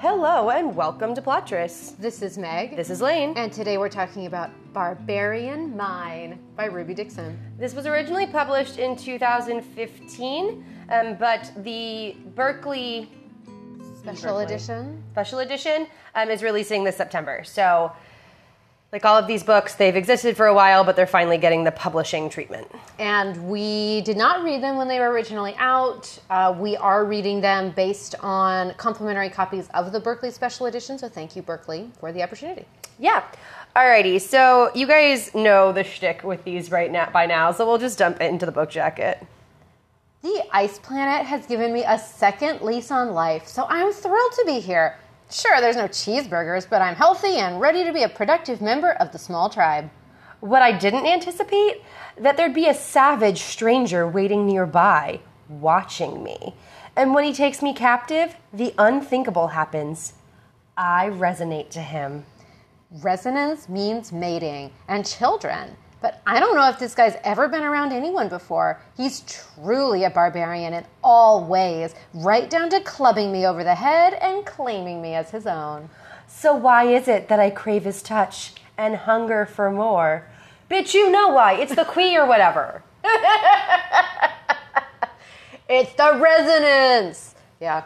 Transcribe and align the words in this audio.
Hello 0.00 0.48
and 0.48 0.74
welcome 0.74 1.14
to 1.14 1.20
Plottress. 1.20 1.94
This 1.98 2.22
is 2.22 2.38
Meg. 2.38 2.74
This 2.74 2.88
is 2.88 3.02
Lane. 3.02 3.34
and 3.36 3.52
today 3.52 3.76
we're 3.76 3.90
talking 3.90 4.24
about 4.24 4.48
Barbarian 4.72 5.76
Mine 5.76 6.38
by 6.56 6.64
Ruby 6.64 6.94
Dixon. 6.94 7.38
This 7.58 7.74
was 7.74 7.84
originally 7.84 8.26
published 8.26 8.78
in 8.78 8.96
2015, 8.96 10.64
um, 10.88 11.16
but 11.16 11.52
the 11.58 12.16
Berkley 12.34 13.10
Special 13.98 14.38
Berkley. 14.38 14.44
edition. 14.44 15.04
special 15.12 15.40
edition 15.40 15.86
um, 16.14 16.30
is 16.30 16.42
releasing 16.42 16.82
this 16.82 16.96
September. 16.96 17.44
So, 17.44 17.92
like 18.92 19.04
all 19.04 19.16
of 19.16 19.26
these 19.26 19.44
books, 19.44 19.76
they've 19.76 19.94
existed 19.94 20.36
for 20.36 20.46
a 20.46 20.54
while, 20.54 20.82
but 20.82 20.96
they're 20.96 21.06
finally 21.06 21.38
getting 21.38 21.62
the 21.62 21.70
publishing 21.70 22.28
treatment. 22.28 22.70
And 22.98 23.48
we 23.48 24.00
did 24.00 24.16
not 24.16 24.42
read 24.42 24.62
them 24.62 24.76
when 24.76 24.88
they 24.88 24.98
were 24.98 25.10
originally 25.10 25.54
out. 25.58 26.18
Uh, 26.28 26.54
we 26.58 26.76
are 26.76 27.04
reading 27.04 27.40
them 27.40 27.70
based 27.70 28.16
on 28.20 28.74
complimentary 28.74 29.30
copies 29.30 29.68
of 29.74 29.92
the 29.92 30.00
Berkley 30.00 30.32
Special 30.32 30.66
Edition, 30.66 30.98
so 30.98 31.08
thank 31.08 31.36
you, 31.36 31.42
Berkley, 31.42 31.90
for 32.00 32.12
the 32.12 32.22
opportunity. 32.22 32.66
Yeah. 32.98 33.22
Alrighty, 33.76 34.20
so 34.20 34.72
you 34.74 34.88
guys 34.88 35.32
know 35.36 35.70
the 35.70 35.84
shtick 35.84 36.24
with 36.24 36.42
these 36.42 36.72
right 36.72 36.90
now 36.90 37.08
by 37.10 37.26
now, 37.26 37.52
so 37.52 37.64
we'll 37.64 37.78
just 37.78 37.98
dump 37.98 38.20
it 38.20 38.30
into 38.30 38.44
the 38.44 38.52
book 38.52 38.70
jacket. 38.70 39.24
The 40.22 40.42
Ice 40.52 40.80
Planet 40.80 41.24
has 41.24 41.46
given 41.46 41.72
me 41.72 41.84
a 41.86 41.96
second 41.96 42.60
lease 42.60 42.90
on 42.90 43.12
life, 43.12 43.46
so 43.46 43.66
I'm 43.68 43.92
thrilled 43.92 44.32
to 44.32 44.44
be 44.44 44.58
here. 44.58 44.98
Sure, 45.30 45.60
there's 45.60 45.76
no 45.76 45.86
cheeseburgers, 45.86 46.68
but 46.68 46.82
I'm 46.82 46.96
healthy 46.96 47.36
and 47.36 47.60
ready 47.60 47.84
to 47.84 47.92
be 47.92 48.02
a 48.02 48.08
productive 48.08 48.60
member 48.60 48.90
of 48.90 49.12
the 49.12 49.18
small 49.18 49.48
tribe. 49.48 49.88
What 50.40 50.60
I 50.60 50.76
didn't 50.76 51.06
anticipate 51.06 51.82
that 52.18 52.36
there'd 52.36 52.52
be 52.52 52.68
a 52.68 52.74
savage 52.74 53.42
stranger 53.42 54.08
waiting 54.08 54.44
nearby, 54.44 55.20
watching 55.48 56.24
me. 56.24 56.56
And 56.96 57.14
when 57.14 57.22
he 57.22 57.32
takes 57.32 57.62
me 57.62 57.72
captive, 57.72 58.34
the 58.52 58.74
unthinkable 58.76 59.48
happens. 59.48 60.14
I 60.76 61.10
resonate 61.10 61.70
to 61.70 61.80
him. 61.80 62.26
Resonance 62.90 63.68
means 63.68 64.10
mating 64.10 64.72
and 64.88 65.06
children. 65.06 65.76
But 66.02 66.22
I 66.26 66.40
don't 66.40 66.56
know 66.56 66.68
if 66.68 66.78
this 66.78 66.94
guy's 66.94 67.16
ever 67.24 67.48
been 67.48 67.62
around 67.62 67.92
anyone 67.92 68.28
before. 68.28 68.80
He's 68.96 69.20
truly 69.20 70.04
a 70.04 70.10
barbarian 70.10 70.72
in 70.72 70.84
all 71.04 71.44
ways, 71.44 71.94
right 72.14 72.48
down 72.48 72.70
to 72.70 72.80
clubbing 72.80 73.30
me 73.30 73.46
over 73.46 73.62
the 73.62 73.74
head 73.74 74.14
and 74.14 74.46
claiming 74.46 75.02
me 75.02 75.14
as 75.14 75.30
his 75.30 75.46
own. 75.46 75.90
So 76.26 76.54
why 76.54 76.84
is 76.84 77.08
it 77.08 77.28
that 77.28 77.40
I 77.40 77.50
crave 77.50 77.84
his 77.84 78.02
touch 78.02 78.54
and 78.78 78.96
hunger 78.96 79.44
for 79.44 79.70
more? 79.70 80.26
Bitch, 80.70 80.94
you 80.94 81.10
know 81.10 81.28
why. 81.28 81.54
It's 81.54 81.74
the 81.74 81.84
khui 81.84 82.16
or 82.16 82.26
whatever. 82.26 82.82
It's 85.72 85.92
the 85.92 86.18
resonance! 86.18 87.36
Yeah. 87.60 87.84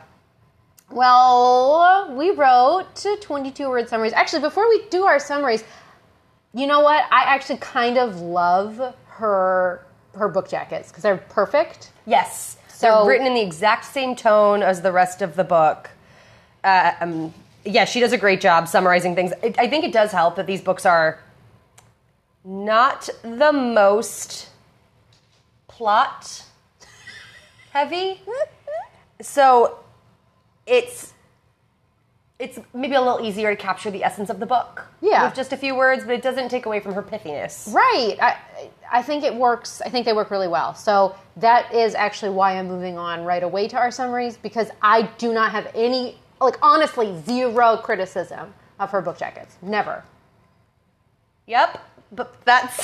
Well, 0.91 2.15
we 2.17 2.31
wrote 2.31 3.05
22 3.21 3.69
word 3.69 3.91
summaries. 3.91 4.15
Actually, 4.15 4.41
before 4.41 4.67
we 4.71 4.87
do 4.89 5.05
our 5.05 5.19
summaries, 5.19 5.65
you 6.55 6.67
know 6.67 6.81
what? 6.81 7.05
I 7.11 7.25
actually 7.25 7.59
kind 7.59 7.99
of 7.99 8.21
love 8.21 8.95
her 9.07 9.85
her 10.15 10.29
book 10.29 10.49
jackets 10.49 10.89
because 10.91 11.03
they're 11.03 11.17
perfect. 11.17 11.91
Yes. 12.07 12.57
So- 12.69 12.87
They're 12.87 13.07
written 13.07 13.27
in 13.27 13.35
the 13.35 13.41
exact 13.41 13.85
same 13.85 14.15
tone 14.15 14.63
as 14.63 14.83
the 14.83 14.93
rest 14.93 15.23
of 15.23 15.35
the 15.37 15.45
book. 15.45 15.91
Uh, 16.63 16.93
um, 17.01 17.35
yeah, 17.65 17.85
she 17.85 17.99
does 18.01 18.13
a 18.13 18.19
great 18.19 18.41
job 18.41 18.69
summarizing 18.69 19.15
things. 19.15 19.33
I, 19.43 19.55
I 19.59 19.69
think 19.69 19.85
it 19.85 19.93
does 19.93 20.13
help 20.13 20.37
that 20.37 20.47
these 20.47 20.61
books 20.61 20.85
are 20.87 21.19
not 22.45 23.09
the 23.23 23.53
most 23.53 24.51
plot 25.67 26.45
heavy. 27.73 28.21
so 29.23 29.79
it's 30.67 31.14
it's 32.39 32.59
maybe 32.75 32.95
a 32.95 33.01
little 33.01 33.25
easier 33.25 33.55
to 33.55 33.57
capture 33.57 33.91
the 33.91 34.03
essence 34.03 34.29
of 34.29 34.41
the 34.41 34.47
book. 34.47 34.85
Yeah. 35.01 35.25
With 35.25 35.35
just 35.35 35.53
a 35.53 35.57
few 35.57 35.77
words, 35.77 36.05
but 36.05 36.15
it 36.15 36.23
doesn't 36.23 36.49
take 36.49 36.67
away 36.67 36.81
from 36.81 36.95
her 36.95 37.03
pithiness. 37.03 37.73
Right. 37.73 38.17
I 38.21 38.37
I 38.91 39.03
think 39.03 39.25
it 39.25 39.35
works. 39.35 39.81
I 39.81 39.89
think 39.89 40.05
they 40.05 40.13
work 40.13 40.31
really 40.31 40.49
well. 40.49 40.75
So 40.75 41.15
that 41.37 41.73
is 41.73 41.95
actually 41.95 42.33
why 42.33 42.59
I'm 42.59 42.67
moving 42.67 42.99
on 42.99 43.25
right 43.25 43.43
away 43.43 43.69
to 43.69 43.77
our 43.77 43.91
summaries 43.91 44.37
because 44.37 44.71
I 44.83 45.03
do 45.19 45.33
not 45.33 45.53
have 45.53 45.71
any 45.75 46.19
like 46.41 46.59
honestly 46.61 47.21
zero 47.23 47.77
criticism 47.77 48.53
of 48.81 48.91
her 48.91 49.01
book 49.01 49.19
jackets. 49.19 49.57
Never. 49.63 50.05
Yep. 51.47 51.81
But 52.13 52.45
that 52.45 52.73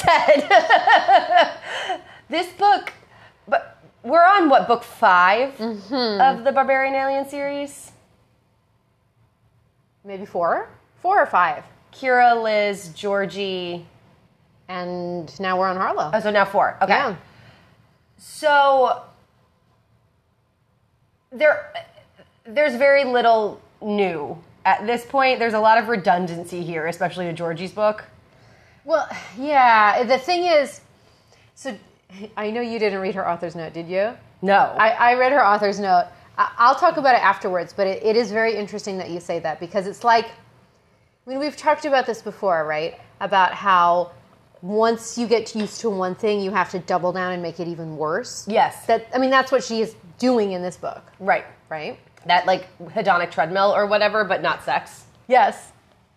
said, 1.99 2.01
this 2.29 2.53
book, 2.53 2.93
but 3.49 3.79
we're 4.03 4.25
on 4.25 4.49
what 4.49 4.67
book 4.67 4.83
5 4.83 5.57
mm-hmm. 5.57 6.21
of 6.21 6.45
the 6.45 6.53
Barbarian 6.53 6.95
Alien 6.95 7.29
series. 7.29 7.93
Maybe 10.05 10.25
four? 10.25 10.69
Four 11.03 11.21
or 11.21 11.27
five. 11.27 11.65
Kira, 11.93 12.43
Liz, 12.43 12.89
Georgie. 12.95 13.87
And 14.69 15.39
now 15.41 15.59
we're 15.59 15.69
on 15.69 15.77
Harlow. 15.77 16.11
Oh, 16.15 16.21
so 16.21 16.31
now 16.31 16.45
four. 16.45 16.77
Okay. 16.81 16.93
Yeah. 16.93 17.17
So 18.17 19.03
there, 21.33 21.73
there's 22.45 22.77
very 22.77 23.05
little 23.05 23.61
new 23.83 24.39
at 24.65 24.87
this 24.87 25.05
point. 25.05 25.39
There's 25.39 25.55
a 25.55 25.61
lot 25.61 25.79
of 25.79 25.89
redundancy 25.89 26.63
here, 26.63 26.87
especially 26.87 27.27
to 27.27 27.33
Georgie's 27.33 27.73
book. 27.73 28.05
Well, 28.85 29.09
yeah. 29.39 30.05
The 30.05 30.19
thing 30.19 30.45
is, 30.45 30.81
so 31.55 31.77
I 32.37 32.51
know 32.51 32.61
you 32.61 32.79
didn't 32.79 33.01
read 33.01 33.15
her 33.15 33.29
author's 33.29 33.55
note, 33.55 33.73
did 33.73 33.89
you? 33.89 34.17
No. 34.43 34.75
I, 34.79 34.91
I 34.91 35.15
read 35.15 35.33
her 35.33 35.45
author's 35.45 35.81
note. 35.81 36.07
I'll 36.59 36.75
talk 36.75 36.97
about 36.97 37.15
it 37.15 37.23
afterwards, 37.23 37.73
but 37.73 37.87
it, 37.87 38.03
it 38.03 38.17
is 38.17 38.31
very 38.31 38.55
interesting 38.55 38.99
that 38.99 39.11
you 39.11 39.21
say 39.21 39.39
that 39.41 39.61
because 39.61 39.87
it's 39.87 40.05
like, 40.05 40.27
I 40.27 41.31
mean, 41.31 41.39
we've 41.39 41.57
talked 41.57 41.85
about 41.85 42.07
this 42.07 42.23
before, 42.23 42.67
right? 42.67 42.99
About 43.21 43.53
how 43.53 44.13
once 44.63 45.17
you 45.19 45.27
get 45.27 45.55
used 45.55 45.81
to 45.81 45.91
one 45.91 46.15
thing, 46.15 46.41
you 46.41 46.51
have 46.51 46.71
to 46.71 46.79
double 46.79 47.13
down 47.13 47.33
and 47.33 47.43
make 47.43 47.61
it 47.61 47.69
even 47.69 47.97
worse. 47.97 48.47
Yes. 48.49 48.87
That 48.87 49.07
I 49.15 49.19
mean, 49.19 49.31
that's 49.31 49.53
what 49.53 49.63
she 49.65 49.81
is 49.81 49.95
doing 50.19 50.53
in 50.53 50.63
this 50.63 50.77
book, 50.77 51.03
right. 51.19 51.45
right? 51.69 51.99
That 52.27 52.47
like 52.47 52.69
hedonic 52.81 53.31
treadmill 53.31 53.75
or 53.75 53.87
whatever, 53.87 54.25
but 54.25 54.43
not 54.43 54.63
sex. 54.63 55.05
Yes. 55.29 55.73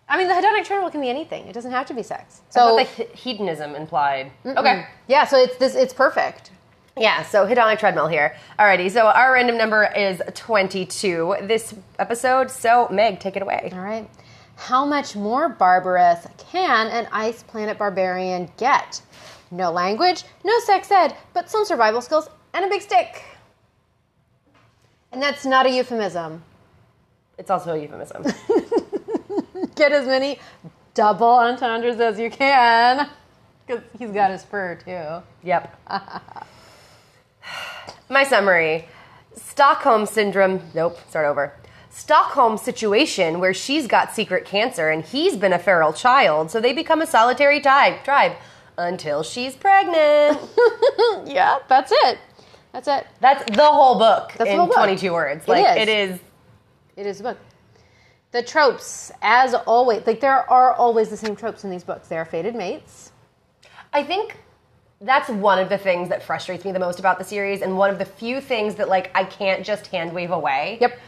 I 0.08 0.18
mean, 0.18 0.28
the 0.28 0.34
hedonic 0.34 0.64
treadmill 0.64 0.90
can 0.90 1.00
be 1.00 1.08
anything. 1.08 1.46
It 1.46 1.54
doesn't 1.54 1.70
have 1.70 1.86
to 1.86 1.94
be 1.94 2.02
sex. 2.02 2.42
So 2.50 2.76
So 2.78 2.84
the 2.84 3.04
hedonism 3.16 3.74
implied. 3.74 4.30
Okay. 4.44 4.86
yeah, 5.08 5.24
so 5.24 5.38
it's 5.38 5.56
this. 5.56 5.74
It's 5.74 5.94
perfect. 5.94 6.50
Yeah, 6.96 7.24
so 7.24 7.44
hedonic 7.44 7.80
treadmill 7.80 8.06
here. 8.06 8.36
Alrighty, 8.56 8.88
so 8.88 9.06
our 9.06 9.32
random 9.32 9.58
number 9.58 9.92
is 9.96 10.22
22 10.34 11.36
this 11.42 11.74
episode. 11.98 12.50
So, 12.50 12.88
Meg, 12.88 13.18
take 13.18 13.34
it 13.34 13.42
away. 13.42 13.70
All 13.72 13.80
right. 13.80 14.08
How 14.56 14.84
much 14.84 15.16
more 15.16 15.48
barbarous 15.48 16.24
can 16.52 16.86
an 16.86 17.08
ice 17.10 17.42
planet 17.42 17.78
barbarian 17.78 18.48
get? 18.56 19.02
No 19.50 19.72
language, 19.72 20.22
no 20.44 20.56
sex 20.60 20.88
ed, 20.92 21.16
but 21.32 21.50
some 21.50 21.64
survival 21.64 22.00
skills 22.00 22.28
and 22.52 22.64
a 22.64 22.68
big 22.68 22.80
stick. 22.80 23.22
And 25.10 25.20
that's 25.20 25.44
not 25.44 25.66
a 25.66 25.70
euphemism. 25.70 26.44
It's 27.38 27.50
also 27.50 27.74
a 27.74 27.78
euphemism. 27.78 28.22
Get 29.74 29.90
as 29.90 30.06
many 30.06 30.38
double 30.94 31.26
entendres 31.26 31.98
as 31.98 32.20
you 32.20 32.30
can. 32.30 33.08
Because 33.66 33.82
he's 33.98 34.10
got 34.10 34.30
his 34.30 34.44
fur 34.44 34.76
too. 34.76 35.22
yep. 35.42 35.76
My 38.14 38.22
summary 38.22 38.86
Stockholm 39.34 40.06
syndrome. 40.06 40.60
Nope, 40.72 41.00
start 41.08 41.26
over. 41.26 41.52
Stockholm 41.90 42.56
situation 42.56 43.40
where 43.40 43.52
she's 43.52 43.88
got 43.88 44.14
secret 44.14 44.44
cancer 44.44 44.88
and 44.88 45.04
he's 45.04 45.36
been 45.36 45.52
a 45.52 45.58
feral 45.58 45.92
child, 45.92 46.48
so 46.48 46.60
they 46.60 46.72
become 46.72 47.02
a 47.02 47.08
solitary 47.08 47.60
tribe, 47.60 48.04
tribe 48.04 48.36
until 48.78 49.24
she's 49.24 49.56
pregnant. 49.56 50.38
Yeah, 51.26 51.58
that's 51.68 51.90
it. 51.90 52.18
That's 52.72 52.86
it. 52.86 53.06
That's 53.20 53.44
the 53.56 53.66
whole 53.66 53.98
book 53.98 54.32
That's 54.36 54.50
in 54.50 54.58
whole 54.58 54.66
book. 54.68 54.76
22 54.76 55.12
words. 55.12 55.48
Like 55.48 55.76
is. 55.76 55.82
it 55.82 55.88
is 55.88 56.20
It 56.96 57.06
is 57.06 57.18
a 57.18 57.24
book. 57.24 57.38
The 58.30 58.44
tropes, 58.44 59.10
as 59.22 59.54
always, 59.54 60.06
like 60.06 60.20
there 60.20 60.48
are 60.48 60.72
always 60.72 61.08
the 61.08 61.16
same 61.16 61.34
tropes 61.34 61.64
in 61.64 61.70
these 61.70 61.82
books. 61.82 62.06
They 62.06 62.18
are 62.18 62.24
fated 62.24 62.54
mates. 62.54 63.10
I 63.92 64.04
think 64.04 64.36
that's 65.04 65.28
one 65.28 65.58
of 65.58 65.68
the 65.68 65.78
things 65.78 66.08
that 66.08 66.22
frustrates 66.22 66.64
me 66.64 66.72
the 66.72 66.78
most 66.78 66.98
about 66.98 67.18
the 67.18 67.24
series, 67.24 67.62
and 67.62 67.76
one 67.76 67.90
of 67.90 67.98
the 67.98 68.04
few 68.04 68.40
things 68.40 68.74
that 68.76 68.88
like 68.88 69.10
I 69.14 69.24
can't 69.24 69.64
just 69.64 69.86
hand 69.88 70.12
wave 70.12 70.30
away. 70.30 70.78
Yep. 70.80 70.98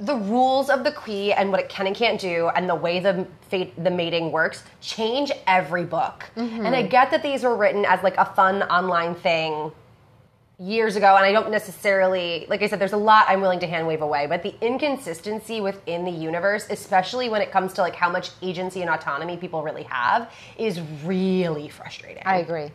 The 0.00 0.16
rules 0.16 0.68
of 0.68 0.82
the 0.82 0.90
Khui 0.90 1.32
and 1.32 1.50
what 1.50 1.60
it 1.60 1.68
can 1.68 1.86
and 1.86 1.94
can't 1.94 2.20
do, 2.20 2.48
and 2.56 2.68
the 2.68 2.74
way 2.74 2.98
the 2.98 3.26
fate, 3.48 3.72
the 3.82 3.90
mating 3.90 4.32
works, 4.32 4.64
change 4.80 5.30
every 5.46 5.84
book. 5.84 6.24
Mm-hmm. 6.36 6.66
And 6.66 6.74
I 6.74 6.82
get 6.82 7.10
that 7.10 7.22
these 7.22 7.42
were 7.42 7.56
written 7.56 7.84
as 7.84 8.02
like 8.02 8.16
a 8.16 8.24
fun 8.24 8.62
online 8.64 9.14
thing 9.14 9.70
years 10.58 10.96
ago, 10.96 11.16
and 11.16 11.24
I 11.24 11.32
don't 11.32 11.50
necessarily, 11.50 12.46
like 12.48 12.62
I 12.62 12.68
said, 12.68 12.78
there's 12.78 12.92
a 12.92 12.96
lot 12.96 13.26
I'm 13.28 13.40
willing 13.40 13.58
to 13.60 13.66
hand 13.66 13.86
wave 13.86 14.02
away, 14.02 14.26
but 14.26 14.42
the 14.42 14.54
inconsistency 14.60 15.60
within 15.60 16.04
the 16.04 16.10
universe, 16.10 16.66
especially 16.70 17.28
when 17.28 17.42
it 17.42 17.50
comes 17.50 17.72
to 17.74 17.82
like 17.82 17.96
how 17.96 18.10
much 18.10 18.30
agency 18.42 18.80
and 18.80 18.90
autonomy 18.90 19.36
people 19.36 19.62
really 19.62 19.82
have, 19.84 20.30
is 20.56 20.80
really 21.04 21.68
frustrating 21.68 22.22
I 22.24 22.38
agree. 22.38 22.70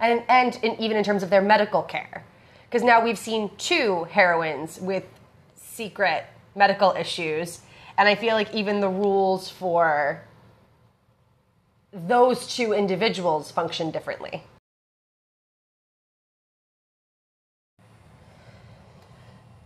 And 0.00 0.22
and 0.28 0.58
in, 0.62 0.80
even 0.80 0.96
in 0.96 1.04
terms 1.04 1.22
of 1.22 1.30
their 1.30 1.42
medical 1.42 1.82
care, 1.82 2.24
because 2.68 2.82
now 2.82 3.02
we've 3.02 3.18
seen 3.18 3.50
two 3.58 4.04
heroines 4.04 4.80
with 4.80 5.04
secret 5.54 6.24
medical 6.54 6.92
issues, 6.92 7.60
And 7.98 8.08
I 8.08 8.14
feel 8.14 8.34
like 8.34 8.54
even 8.54 8.80
the 8.80 8.88
rules 8.88 9.48
for 9.48 10.22
those 11.92 12.46
two 12.46 12.72
individuals 12.72 13.50
function 13.50 13.90
differently. 13.90 14.42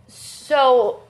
So, 0.07 1.03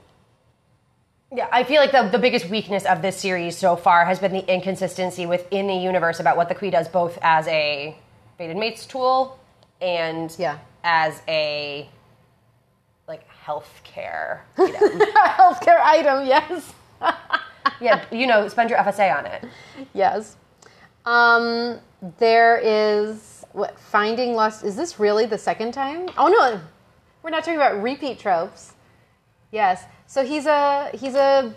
yeah, 1.32 1.48
I 1.52 1.64
feel 1.64 1.80
like 1.80 1.92
the, 1.92 2.08
the 2.08 2.18
biggest 2.18 2.48
weakness 2.48 2.84
of 2.84 3.02
this 3.02 3.16
series 3.16 3.56
so 3.56 3.76
far 3.76 4.04
has 4.04 4.18
been 4.18 4.32
the 4.32 4.52
inconsistency 4.52 5.26
within 5.26 5.66
the 5.68 5.74
universe 5.74 6.20
about 6.20 6.36
what 6.36 6.48
the 6.48 6.54
Queen 6.54 6.72
does, 6.72 6.88
both 6.88 7.18
as 7.22 7.46
a 7.48 7.96
fated 8.38 8.56
mates 8.56 8.86
tool 8.86 9.38
and 9.80 10.34
Yeah. 10.38 10.58
as 10.84 11.22
a 11.28 11.88
like 13.08 13.24
healthcare 13.44 14.40
item. 14.58 15.00
Healthcare 15.26 15.80
item, 15.82 16.26
yes. 16.26 16.72
yeah, 17.80 18.04
you 18.10 18.26
know, 18.26 18.46
spend 18.48 18.70
your 18.70 18.78
FSA 18.78 19.16
on 19.18 19.26
it. 19.26 19.44
Yes. 19.92 20.36
Um, 21.04 21.78
there 22.18 22.58
is 22.62 23.44
what 23.52 23.78
finding 23.78 24.34
lost. 24.34 24.64
Is 24.64 24.76
this 24.76 25.00
really 25.00 25.26
the 25.26 25.36
second 25.38 25.72
time? 25.72 26.08
Oh 26.16 26.28
no, 26.28 26.60
we're 27.22 27.30
not 27.30 27.40
talking 27.44 27.56
about 27.56 27.82
repeat 27.82 28.18
tropes. 28.18 28.72
Yes. 29.50 29.84
So 30.06 30.24
he's 30.24 30.46
a 30.46 30.90
he's 30.94 31.14
a 31.14 31.52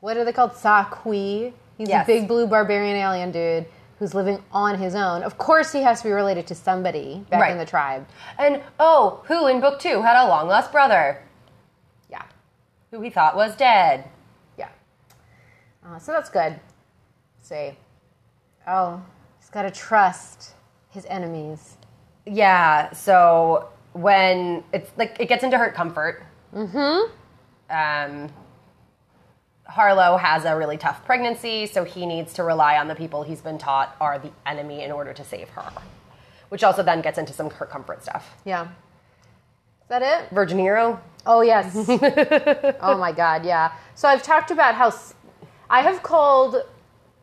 what 0.00 0.16
are 0.16 0.24
they 0.24 0.32
called? 0.32 0.54
Sa-khui. 0.56 1.52
He's 1.78 1.88
Yes. 1.88 2.04
a 2.04 2.06
big 2.06 2.28
blue 2.28 2.46
barbarian 2.46 2.96
alien 2.96 3.30
dude 3.32 3.66
who's 3.98 4.14
living 4.14 4.42
on 4.52 4.78
his 4.78 4.94
own. 4.94 5.22
Of 5.22 5.38
course, 5.38 5.72
he 5.72 5.82
has 5.82 6.02
to 6.02 6.08
be 6.08 6.12
related 6.12 6.46
to 6.48 6.54
somebody 6.54 7.24
back 7.30 7.40
Right. 7.42 7.52
in 7.52 7.58
the 7.58 7.66
tribe. 7.66 8.06
And 8.38 8.60
oh, 8.80 9.22
who 9.26 9.46
in 9.46 9.60
book 9.60 9.78
two 9.78 10.02
had 10.02 10.16
a 10.22 10.26
long 10.28 10.48
lost 10.48 10.72
brother 10.72 11.22
Yeah. 12.08 12.22
who 12.90 13.00
he 13.00 13.10
thought 13.10 13.36
was 13.36 13.54
dead? 13.56 14.08
Yeah. 14.58 14.68
Uh, 15.86 15.98
so 15.98 16.12
that's 16.12 16.30
good. 16.30 16.58
See. 17.40 17.76
Oh, 18.66 19.02
he's 19.38 19.50
got 19.50 19.62
to 19.62 19.70
trust 19.70 20.52
his 20.90 21.04
enemies. 21.06 21.76
Yeah, 22.26 22.92
so 22.92 23.68
when 23.92 24.64
it's 24.72 24.90
like 24.96 25.16
it 25.20 25.26
gets 25.28 25.44
into 25.44 25.58
her 25.58 25.70
comfort. 25.70 26.22
Mm-hmm. 26.54 27.10
Um, 27.70 28.30
Harlow 29.66 30.16
has 30.16 30.44
a 30.44 30.56
really 30.56 30.76
tough 30.76 31.04
pregnancy, 31.04 31.66
so 31.66 31.84
he 31.84 32.06
needs 32.06 32.32
to 32.34 32.42
rely 32.44 32.76
on 32.76 32.88
the 32.88 32.94
people 32.94 33.22
he's 33.22 33.40
been 33.40 33.58
taught 33.58 33.96
are 34.00 34.18
the 34.18 34.30
enemy 34.46 34.82
in 34.82 34.92
order 34.92 35.12
to 35.14 35.24
save 35.24 35.48
her. 35.50 35.64
Which 36.50 36.62
also 36.62 36.82
then 36.82 37.00
gets 37.00 37.18
into 37.18 37.32
some 37.32 37.50
her 37.50 37.66
comfort 37.66 38.02
stuff. 38.02 38.36
Yeah. 38.44 38.64
Is 38.64 39.88
that 39.88 40.02
it? 40.02 40.30
Virgin 40.34 40.58
Hero? 40.58 41.00
Oh, 41.26 41.40
yes. 41.40 41.74
oh, 42.80 42.96
my 42.98 43.12
God, 43.12 43.44
yeah. 43.44 43.72
So 43.94 44.08
I've 44.08 44.22
talked 44.22 44.50
about 44.50 44.74
how 44.74 44.92
I 45.70 45.80
have 45.80 46.02
called 46.02 46.56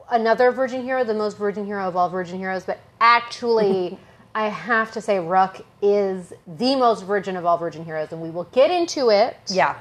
another 0.10 0.52
Virgin 0.52 0.82
Hero 0.84 1.04
the 1.04 1.14
most 1.14 1.38
Virgin 1.38 1.66
Hero 1.66 1.88
of 1.88 1.96
all 1.96 2.10
Virgin 2.10 2.38
Heroes, 2.38 2.64
but 2.64 2.80
actually, 3.00 3.98
I 4.36 4.48
have 4.50 4.92
to 4.94 5.02
say, 5.02 5.20
Rukh 5.20 5.62
is 5.82 6.34
the 6.48 6.76
most 6.76 7.04
Virgin 7.06 7.36
of 7.36 7.46
all 7.46 7.58
Virgin 7.58 7.86
Heroes, 7.86 8.12
and 8.12 8.22
we 8.22 8.32
will 8.32 8.46
get 8.46 8.72
into 8.72 9.10
it, 9.10 9.38
Yeah. 9.48 9.78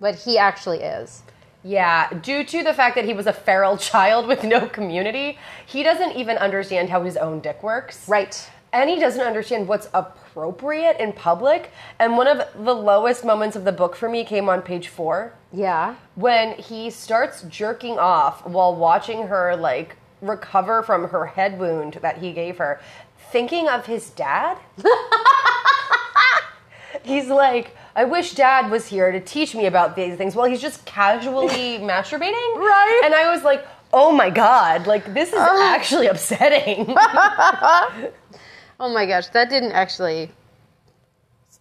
but 0.00 0.14
he 0.14 0.38
actually 0.38 0.80
is. 0.80 1.22
Yeah, 1.64 2.12
due 2.12 2.44
to 2.44 2.62
the 2.64 2.74
fact 2.74 2.96
that 2.96 3.04
he 3.04 3.14
was 3.14 3.26
a 3.26 3.32
feral 3.32 3.76
child 3.90 4.26
with 4.26 4.44
no 4.44 4.66
community, 4.66 5.38
he 5.64 5.82
doesn't 5.82 6.12
even 6.16 6.36
understand 6.38 6.90
how 6.90 7.02
his 7.02 7.16
own 7.16 7.40
dick 7.40 7.62
works. 7.62 8.08
Right. 8.08 8.48
And 8.72 8.88
he 8.88 8.98
doesn't 8.98 9.20
understand 9.20 9.68
what's 9.68 9.88
appropriate 9.92 10.96
in 10.98 11.12
public. 11.12 11.70
And 11.98 12.16
one 12.16 12.26
of 12.26 12.38
the 12.64 12.74
lowest 12.74 13.22
moments 13.24 13.54
of 13.54 13.64
the 13.64 13.72
book 13.72 13.94
for 13.94 14.08
me 14.08 14.24
came 14.24 14.48
on 14.48 14.62
page 14.62 14.88
four 14.88 15.34
Yeah. 15.52 15.96
when 16.14 16.54
he 16.54 16.88
starts 16.88 17.42
jerking 17.42 17.98
off 17.98 18.46
while 18.46 18.74
watching 18.74 19.26
her, 19.26 19.54
like, 19.56 19.96
recover 20.22 20.82
from 20.82 21.08
her 21.10 21.26
head 21.26 21.58
wound 21.58 21.98
that 22.00 22.18
he 22.18 22.32
gave 22.32 22.56
her, 22.58 22.80
thinking 23.30 23.68
of 23.68 23.84
his 23.86 24.08
dad. 24.10 24.56
He's 27.02 27.28
like, 27.28 27.76
I 27.94 28.04
wish 28.04 28.34
dad 28.34 28.70
was 28.70 28.86
here 28.86 29.12
to 29.12 29.20
teach 29.20 29.54
me 29.54 29.66
about 29.66 29.96
these 29.96 30.16
things. 30.16 30.34
Well, 30.34 30.46
he's 30.46 30.60
just 30.62 30.84
casually 30.86 31.48
masturbating. 31.80 32.56
Right. 32.56 33.02
And 33.04 33.14
I 33.14 33.30
was 33.32 33.44
like, 33.44 33.66
oh 33.92 34.12
my 34.12 34.30
God, 34.30 34.86
like, 34.86 35.12
this 35.12 35.28
is 35.28 35.38
actually 35.38 36.06
upsetting. 36.06 36.96
Oh 38.82 38.92
my 38.92 39.06
gosh, 39.06 39.28
that 39.28 39.48
didn't 39.48 39.70
actually 39.70 40.28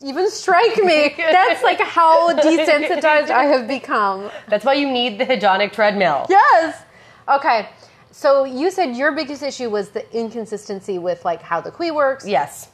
even 0.03 0.31
strike 0.31 0.75
me. 0.77 1.13
That's 1.15 1.61
like 1.61 1.79
how 1.79 2.33
desensitized 2.33 3.29
I 3.29 3.43
have 3.43 3.67
become. 3.67 4.31
That's 4.47 4.65
why 4.65 4.73
you 4.73 4.89
need 4.89 5.19
the 5.19 5.25
hedonic 5.25 5.71
treadmill. 5.71 6.25
Yes. 6.29 6.81
Okay. 7.29 7.69
So 8.09 8.45
you 8.45 8.71
said 8.71 8.95
your 8.95 9.11
biggest 9.11 9.43
issue 9.43 9.69
was 9.69 9.89
the 9.89 10.03
inconsistency 10.17 10.97
with 10.97 11.23
like 11.23 11.43
how 11.43 11.61
the 11.61 11.69
khui 11.69 11.91
works. 11.91 12.27
Yes. 12.27 12.69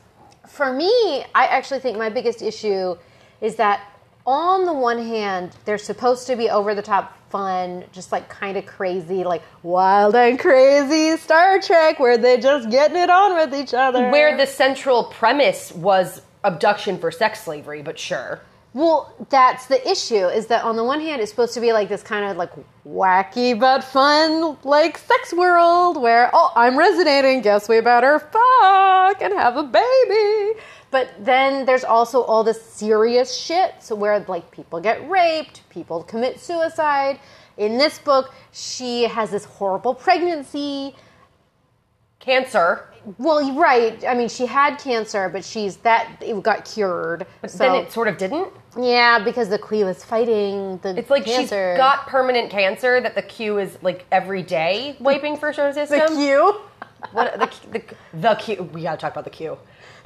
For 0.48 0.71
me, 0.71 1.25
I 1.36 1.48
actually 1.48 1.81
think 1.81 1.98
my 1.98 2.07
biggest 2.07 2.42
issue 2.42 2.95
is 3.42 3.56
that 3.57 3.81
on 4.25 4.66
the 4.66 4.74
one 4.74 5.00
hand, 5.00 5.56
they're 5.66 5.78
supposed 5.78 6.28
to 6.28 6.36
be 6.36 6.50
over 6.50 6.75
the 6.75 6.81
top 6.81 7.18
fun, 7.30 7.86
just 7.92 8.12
like 8.12 8.30
kind 8.30 8.57
of 8.57 8.66
crazy, 8.66 9.24
like 9.24 9.42
wild 9.63 10.16
and 10.16 10.38
crazy 10.38 11.18
Star 11.18 11.60
Trek, 11.60 12.00
where 12.00 12.18
they're 12.18 12.38
just 12.38 12.69
getting 12.69 12.98
it 12.98 13.10
on 13.10 13.36
with 13.36 13.60
each 13.60 13.74
other. 13.74 14.10
Where 14.10 14.36
the 14.36 14.45
central 14.45 15.06
premise 15.06 15.72
was 15.72 16.22
abduction 16.44 17.00
for 17.00 17.12
sex 17.12 17.44
slavery, 17.44 17.81
but 17.81 17.98
sure. 17.98 18.42
Well, 18.74 19.13
that's 19.30 19.66
the 19.68 19.90
issue. 19.90 20.28
Is 20.28 20.48
that 20.48 20.63
on 20.63 20.75
the 20.75 20.83
one 20.83 21.00
hand, 21.00 21.22
it's 21.22 21.31
supposed 21.31 21.54
to 21.56 21.62
be 21.62 21.74
like 21.74 21.90
this 21.90 22.04
kind 22.04 22.30
of 22.30 22.38
like 22.38 22.51
wacky 22.86 23.60
but 23.60 23.83
fun, 23.83 24.57
like 24.63 24.98
sex 24.98 25.33
world 25.33 26.00
where 26.00 26.30
oh, 26.33 26.51
I'm 26.56 26.78
resonating. 26.78 27.42
Guess 27.42 27.69
we 27.69 27.81
better 27.81 28.19
fuck 28.19 29.22
and 29.22 29.33
have 29.33 29.57
a 29.57 29.63
baby. 29.63 30.60
But 30.89 31.10
then 31.19 31.66
there's 31.66 31.84
also 31.84 32.22
all 32.24 32.44
the 32.44 32.54
serious 32.54 33.36
shit. 33.36 33.75
So 33.80 33.95
where 33.95 34.19
like 34.28 34.50
people 34.51 34.80
get 34.80 35.07
raped, 35.10 35.68
people 35.69 36.04
commit 36.04 36.39
suicide. 36.39 37.19
In 37.57 37.78
this 37.78 38.00
book, 38.00 38.31
she 38.51 39.04
has 39.04 39.31
this 39.31 39.45
horrible 39.45 39.94
pregnancy. 39.95 40.95
Cancer. 42.19 42.86
Well, 43.18 43.54
right. 43.56 44.04
I 44.06 44.13
mean, 44.13 44.28
she 44.28 44.45
had 44.45 44.78
cancer, 44.80 45.30
but 45.30 45.44
she's 45.45 45.78
that 45.78 46.18
it 46.22 46.42
got 46.44 46.66
cured. 46.66 47.25
But 47.42 47.51
so, 47.51 47.60
then 47.60 47.75
it 47.75 47.92
sort 47.92 48.07
of 48.10 48.18
didn't. 48.18 48.50
yeah, 48.78 49.19
because 49.24 49.48
the 49.50 49.57
queen 49.60 49.86
was 49.86 50.04
fighting 50.04 50.78
the 50.80 50.98
It's 50.98 51.10
like 51.10 51.24
cancer. 51.25 51.74
she's 51.74 51.78
got 51.78 52.07
permanent 52.07 52.50
cancer 52.50 53.00
that 53.00 53.16
the 53.16 53.22
Q 53.22 53.60
is 53.60 53.78
like 53.81 54.06
every 54.12 54.44
day 54.44 54.97
wiping 55.00 55.38
for 55.38 55.54
her 55.54 55.73
system. 55.73 56.00
the 56.00 56.16
Q. 56.16 56.59
What 57.12 57.40
the 57.40 57.50
the 57.71 57.83
the 58.19 58.35
Q? 58.35 58.64
We 58.73 58.81
gotta 58.83 58.97
talk 58.97 59.14
about 59.14 59.23
the 59.23 59.30
Q. 59.30 59.57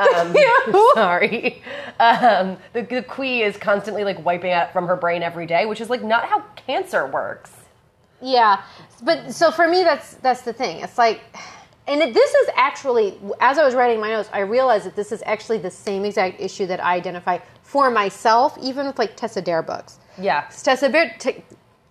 Um, 0.02 0.36
sorry. 0.96 1.62
Um, 2.00 2.58
the 2.74 2.84
the 2.84 3.04
khui 3.04 3.42
is 3.42 3.58
constantly 3.58 4.04
like 4.04 4.24
wiping 4.26 4.52
out 4.52 4.74
from 4.74 4.88
her 4.88 4.96
brain 4.96 5.24
every 5.24 5.46
day, 5.46 5.66
which 5.66 5.82
is 5.82 5.90
like 5.90 6.04
not 6.04 6.26
how 6.26 6.42
cancer 6.56 7.08
works. 7.08 7.52
Yeah, 8.22 8.62
but 9.04 9.34
so 9.34 9.52
for 9.52 9.68
me, 9.68 9.84
that's 9.84 10.16
that's 10.16 10.42
the 10.42 10.54
thing. 10.54 10.82
It's 10.82 10.98
like, 10.98 11.22
and 11.88 12.02
it, 12.02 12.14
this 12.14 12.34
is 12.34 12.50
actually, 12.56 13.18
as 13.40 13.58
I 13.58 13.64
was 13.66 13.74
writing 13.74 14.00
my 14.00 14.10
notes, 14.10 14.30
I 14.32 14.40
realized 14.40 14.86
that 14.86 14.96
this 14.96 15.12
is 15.12 15.24
actually 15.26 15.58
the 15.58 15.72
same 15.72 16.06
exact 16.06 16.40
issue 16.40 16.68
that 16.68 16.84
I 16.84 16.96
identify 16.96 17.40
for 17.64 17.90
myself, 17.90 18.58
even 18.62 18.86
with 18.86 19.00
like 19.00 19.16
Tessa 19.16 19.42
Dare 19.42 19.64
books. 19.64 19.98
Yeah. 20.20 20.42
Tessa 20.52 20.90
Dare, 20.90 21.16
t- 21.18 21.44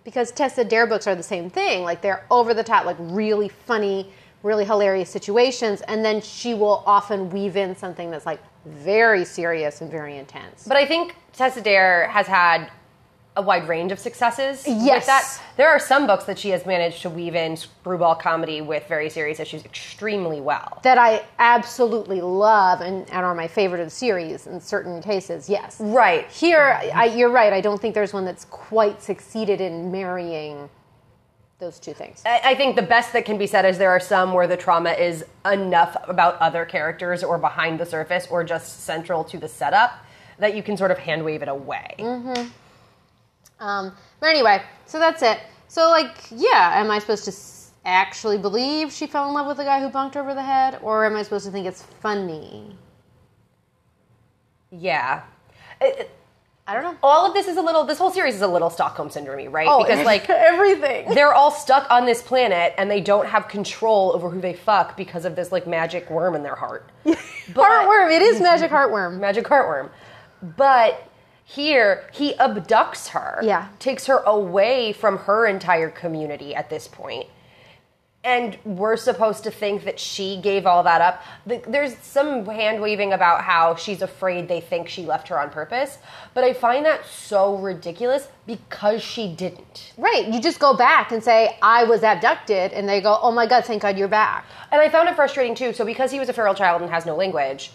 because 0.03 0.31
Tessa 0.31 0.63
Dare 0.63 0.87
books 0.87 1.07
are 1.07 1.15
the 1.15 1.23
same 1.23 1.49
thing. 1.49 1.83
Like 1.83 2.01
they're 2.01 2.25
over 2.31 2.53
the 2.53 2.63
top, 2.63 2.85
like 2.85 2.97
really 2.99 3.49
funny, 3.49 4.11
really 4.43 4.65
hilarious 4.65 5.09
situations, 5.09 5.81
and 5.81 6.03
then 6.03 6.21
she 6.21 6.53
will 6.53 6.83
often 6.85 7.29
weave 7.29 7.55
in 7.55 7.75
something 7.75 8.11
that's 8.11 8.25
like 8.25 8.41
very 8.65 9.25
serious 9.25 9.81
and 9.81 9.89
very 9.89 10.17
intense. 10.17 10.65
But 10.67 10.77
I 10.77 10.85
think 10.85 11.15
Tessa 11.33 11.61
Dare 11.61 12.07
has 12.09 12.27
had 12.27 12.69
a 13.37 13.41
wide 13.41 13.65
range 13.67 13.93
of 13.93 13.99
successes. 13.99 14.65
Yes. 14.67 15.05
That. 15.05 15.41
There 15.55 15.69
are 15.69 15.79
some 15.79 16.05
books 16.05 16.25
that 16.25 16.37
she 16.37 16.49
has 16.49 16.65
managed 16.65 17.01
to 17.03 17.09
weave 17.09 17.33
in 17.33 17.55
screwball 17.55 18.15
comedy 18.15 18.59
with 18.59 18.85
very 18.87 19.09
serious 19.09 19.39
issues 19.39 19.63
extremely 19.63 20.41
well. 20.41 20.79
that 20.83 20.97
I 20.97 21.23
absolutely 21.39 22.19
love 22.19 22.81
and, 22.81 23.09
and 23.09 23.25
are 23.25 23.33
my 23.33 23.47
favorite 23.47 23.79
of 23.79 23.87
the 23.87 23.91
series 23.91 24.47
in 24.47 24.59
certain 24.59 25.01
cases, 25.01 25.49
yes. 25.49 25.77
Right. 25.79 26.29
Here, 26.29 26.77
I, 26.93 27.05
you're 27.05 27.31
right. 27.31 27.53
I 27.53 27.61
don't 27.61 27.79
think 27.79 27.95
there's 27.95 28.11
one 28.11 28.25
that's 28.25 28.45
quite 28.45 29.01
succeeded 29.01 29.61
in 29.61 29.91
marrying 29.91 30.69
those 31.61 31.79
two 31.79 31.93
things. 31.93 32.21
I 32.25 32.41
I 32.43 32.55
think 32.55 32.75
the 32.75 32.81
best 32.81 33.13
that 33.13 33.23
can 33.23 33.37
be 33.37 33.47
said 33.47 33.63
is 33.63 33.77
there 33.77 33.91
are 33.91 33.99
some 34.01 34.33
where 34.33 34.47
the 34.47 34.57
trauma 34.57 34.91
is 34.91 35.23
enough 35.45 35.95
about 36.09 36.41
other 36.41 36.65
characters 36.65 37.23
or 37.23 37.37
behind 37.37 37.79
the 37.79 37.85
surface 37.85 38.27
or 38.29 38.43
just 38.43 38.81
central 38.81 39.23
to 39.25 39.37
the 39.37 39.47
setup 39.47 39.91
that 40.39 40.55
you 40.55 40.63
can 40.63 40.75
sort 40.75 40.91
of 40.91 40.97
hand 40.97 41.23
wave 41.23 41.41
it 41.41 41.47
away. 41.47 41.95
Um, 43.59 43.93
but 44.19 44.29
anyway, 44.29 44.61
so 44.87 44.97
that's 44.99 45.21
it. 45.21 45.39
So, 45.67 45.89
like, 45.89 46.17
yeah, 46.31 46.71
am 46.81 46.89
I 46.89 46.99
supposed 46.99 47.25
to 47.25 47.33
actually 47.85 48.39
believe 48.39 48.91
she 48.91 49.05
fell 49.07 49.27
in 49.27 49.33
love 49.35 49.45
with 49.47 49.57
the 49.57 49.63
guy 49.63 49.79
who 49.79 49.89
bunked 49.89 50.17
over 50.17 50.33
the 50.33 50.41
head, 50.41 50.79
or 50.81 51.05
am 51.05 51.15
I 51.15 51.21
supposed 51.21 51.45
to 51.45 51.51
think 51.51 51.67
it's 51.67 51.83
funny? 51.83 52.75
Yeah. 54.71 55.21
It- 55.79 56.09
I 56.71 56.73
don't 56.81 56.83
know. 56.83 56.97
all 57.03 57.25
of 57.27 57.33
this 57.33 57.47
is 57.47 57.57
a 57.57 57.61
little. 57.61 57.83
This 57.83 57.97
whole 57.97 58.11
series 58.11 58.35
is 58.35 58.41
a 58.41 58.47
little 58.47 58.69
Stockholm 58.69 59.09
syndrome, 59.09 59.51
right? 59.51 59.67
Oh, 59.69 59.83
because 59.83 60.05
like 60.13 60.29
everything. 60.29 61.13
they're 61.13 61.33
all 61.33 61.51
stuck 61.51 61.89
on 61.91 62.05
this 62.05 62.21
planet 62.21 62.73
and 62.77 62.89
they 62.89 63.01
don't 63.01 63.25
have 63.27 63.47
control 63.47 64.13
over 64.15 64.29
who 64.29 64.39
they 64.39 64.53
fuck 64.53 64.95
because 64.95 65.25
of 65.25 65.35
this 65.35 65.51
like 65.51 65.67
magic 65.67 66.09
worm 66.09 66.35
in 66.35 66.43
their 66.43 66.55
heart. 66.55 66.89
But- 67.53 67.65
heartworm. 67.65 68.15
It 68.15 68.21
is 68.21 68.39
magic 68.39 68.71
heartworm. 68.71 69.19
magic 69.19 69.45
heartworm. 69.45 69.89
But 70.55 71.07
here 71.43 72.07
he 72.13 72.33
abducts 72.35 73.09
her. 73.09 73.39
Yeah. 73.43 73.67
Takes 73.79 74.05
her 74.05 74.19
away 74.19 74.93
from 74.93 75.17
her 75.17 75.45
entire 75.47 75.89
community 75.89 76.55
at 76.55 76.69
this 76.69 76.87
point. 76.87 77.27
And 78.23 78.59
we're 78.63 78.97
supposed 78.97 79.43
to 79.45 79.51
think 79.51 79.83
that 79.85 79.99
she 79.99 80.39
gave 80.41 80.67
all 80.67 80.83
that 80.83 81.01
up. 81.01 81.23
There's 81.67 81.97
some 81.97 82.45
hand 82.45 82.79
waving 82.79 83.13
about 83.13 83.41
how 83.41 83.73
she's 83.73 84.03
afraid 84.03 84.47
they 84.47 84.61
think 84.61 84.87
she 84.87 85.07
left 85.07 85.27
her 85.29 85.39
on 85.39 85.49
purpose, 85.49 85.97
but 86.35 86.43
I 86.43 86.53
find 86.53 86.85
that 86.85 87.03
so 87.07 87.57
ridiculous 87.57 88.27
because 88.45 89.01
she 89.01 89.33
didn't. 89.33 89.93
Right. 89.97 90.27
You 90.27 90.39
just 90.39 90.59
go 90.59 90.75
back 90.75 91.11
and 91.11 91.23
say, 91.23 91.57
I 91.63 91.83
was 91.83 92.03
abducted. 92.03 92.73
And 92.73 92.87
they 92.87 93.01
go, 93.01 93.17
oh 93.23 93.31
my 93.31 93.47
God, 93.47 93.65
thank 93.65 93.81
God 93.81 93.97
you're 93.97 94.07
back. 94.07 94.45
And 94.71 94.79
I 94.79 94.87
found 94.87 95.09
it 95.09 95.15
frustrating 95.15 95.55
too. 95.55 95.73
So 95.73 95.83
because 95.83 96.11
he 96.11 96.19
was 96.19 96.29
a 96.29 96.33
feral 96.33 96.53
child 96.53 96.83
and 96.83 96.91
has 96.91 97.07
no 97.07 97.15
language, 97.15 97.71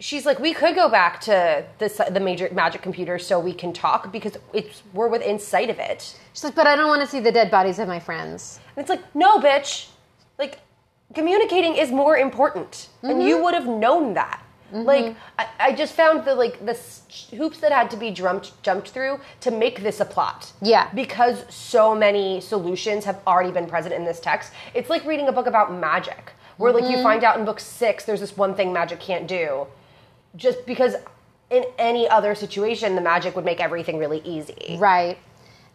she's 0.00 0.24
like, 0.24 0.38
we 0.38 0.54
could 0.54 0.74
go 0.74 0.88
back 0.88 1.20
to 1.22 1.64
this, 1.78 2.00
the 2.10 2.20
major 2.20 2.48
magic 2.52 2.82
computer 2.82 3.18
so 3.18 3.38
we 3.40 3.52
can 3.52 3.72
talk 3.72 4.12
because 4.12 4.36
it's 4.52 4.82
we're 4.92 5.08
within 5.08 5.38
sight 5.38 5.70
of 5.70 5.78
it. 5.78 6.18
She's 6.32 6.44
like, 6.44 6.54
but 6.54 6.66
I 6.66 6.76
don't 6.76 6.88
want 6.88 7.02
to 7.02 7.06
see 7.06 7.20
the 7.20 7.32
dead 7.32 7.50
bodies 7.50 7.78
of 7.78 7.88
my 7.88 8.00
friends. 8.00 8.60
And 8.76 8.82
it's 8.82 8.90
like, 8.90 9.14
no, 9.14 9.38
bitch. 9.38 9.88
Like, 10.38 10.60
communicating 11.14 11.74
is 11.76 11.90
more 11.90 12.16
important, 12.16 12.88
and 13.02 13.22
you 13.22 13.36
mm-hmm. 13.36 13.44
would 13.44 13.54
have 13.54 13.66
known 13.66 14.14
that. 14.14 14.42
Mm-hmm. 14.72 14.86
Like, 14.86 15.16
I, 15.38 15.46
I 15.58 15.72
just 15.72 15.94
found 15.94 16.24
the 16.24 16.34
like 16.34 16.64
the 16.64 16.78
hoops 17.36 17.58
that 17.60 17.72
had 17.72 17.90
to 17.90 17.96
be 17.96 18.10
jumped 18.10 18.62
jumped 18.62 18.90
through 18.90 19.18
to 19.40 19.50
make 19.50 19.82
this 19.82 19.98
a 20.00 20.04
plot. 20.04 20.52
Yeah. 20.60 20.90
because 20.94 21.44
so 21.48 21.94
many 21.94 22.40
solutions 22.40 23.04
have 23.04 23.20
already 23.26 23.50
been 23.50 23.66
present 23.66 23.94
in 23.94 24.04
this 24.04 24.20
text. 24.20 24.52
It's 24.74 24.90
like 24.90 25.04
reading 25.06 25.28
a 25.28 25.32
book 25.32 25.46
about 25.46 25.72
magic, 25.72 26.32
where 26.58 26.72
like 26.72 26.84
you 26.84 26.96
mm-hmm. 26.96 27.02
find 27.02 27.24
out 27.24 27.38
in 27.38 27.44
book 27.44 27.58
six 27.58 28.04
there's 28.04 28.20
this 28.20 28.36
one 28.36 28.54
thing 28.54 28.72
magic 28.72 29.00
can't 29.00 29.26
do, 29.26 29.66
just 30.38 30.64
because 30.64 30.94
in 31.50 31.64
any 31.78 32.08
other 32.08 32.34
situation 32.34 32.94
the 32.94 33.02
magic 33.02 33.36
would 33.36 33.44
make 33.44 33.60
everything 33.60 33.98
really 33.98 34.22
easy. 34.24 34.78
Right. 34.78 35.18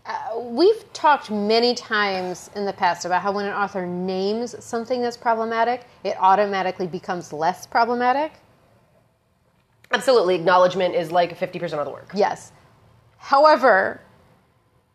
Uh, 0.05 0.39
we've 0.39 0.91
talked 0.93 1.29
many 1.29 1.75
times 1.75 2.49
in 2.55 2.65
the 2.65 2.73
past 2.73 3.05
about 3.05 3.21
how 3.21 3.31
when 3.31 3.45
an 3.45 3.53
author 3.53 3.85
names 3.85 4.55
something 4.63 5.01
that's 5.01 5.15
problematic, 5.15 5.85
it 6.03 6.17
automatically 6.19 6.87
becomes 6.87 7.31
less 7.31 7.67
problematic. 7.67 8.33
Absolutely, 9.91 10.35
acknowledgement 10.35 10.95
is 10.95 11.11
like 11.11 11.37
fifty 11.37 11.59
percent 11.59 11.79
of 11.79 11.85
the 11.85 11.93
work. 11.93 12.11
Yes. 12.15 12.51
However, 13.17 14.01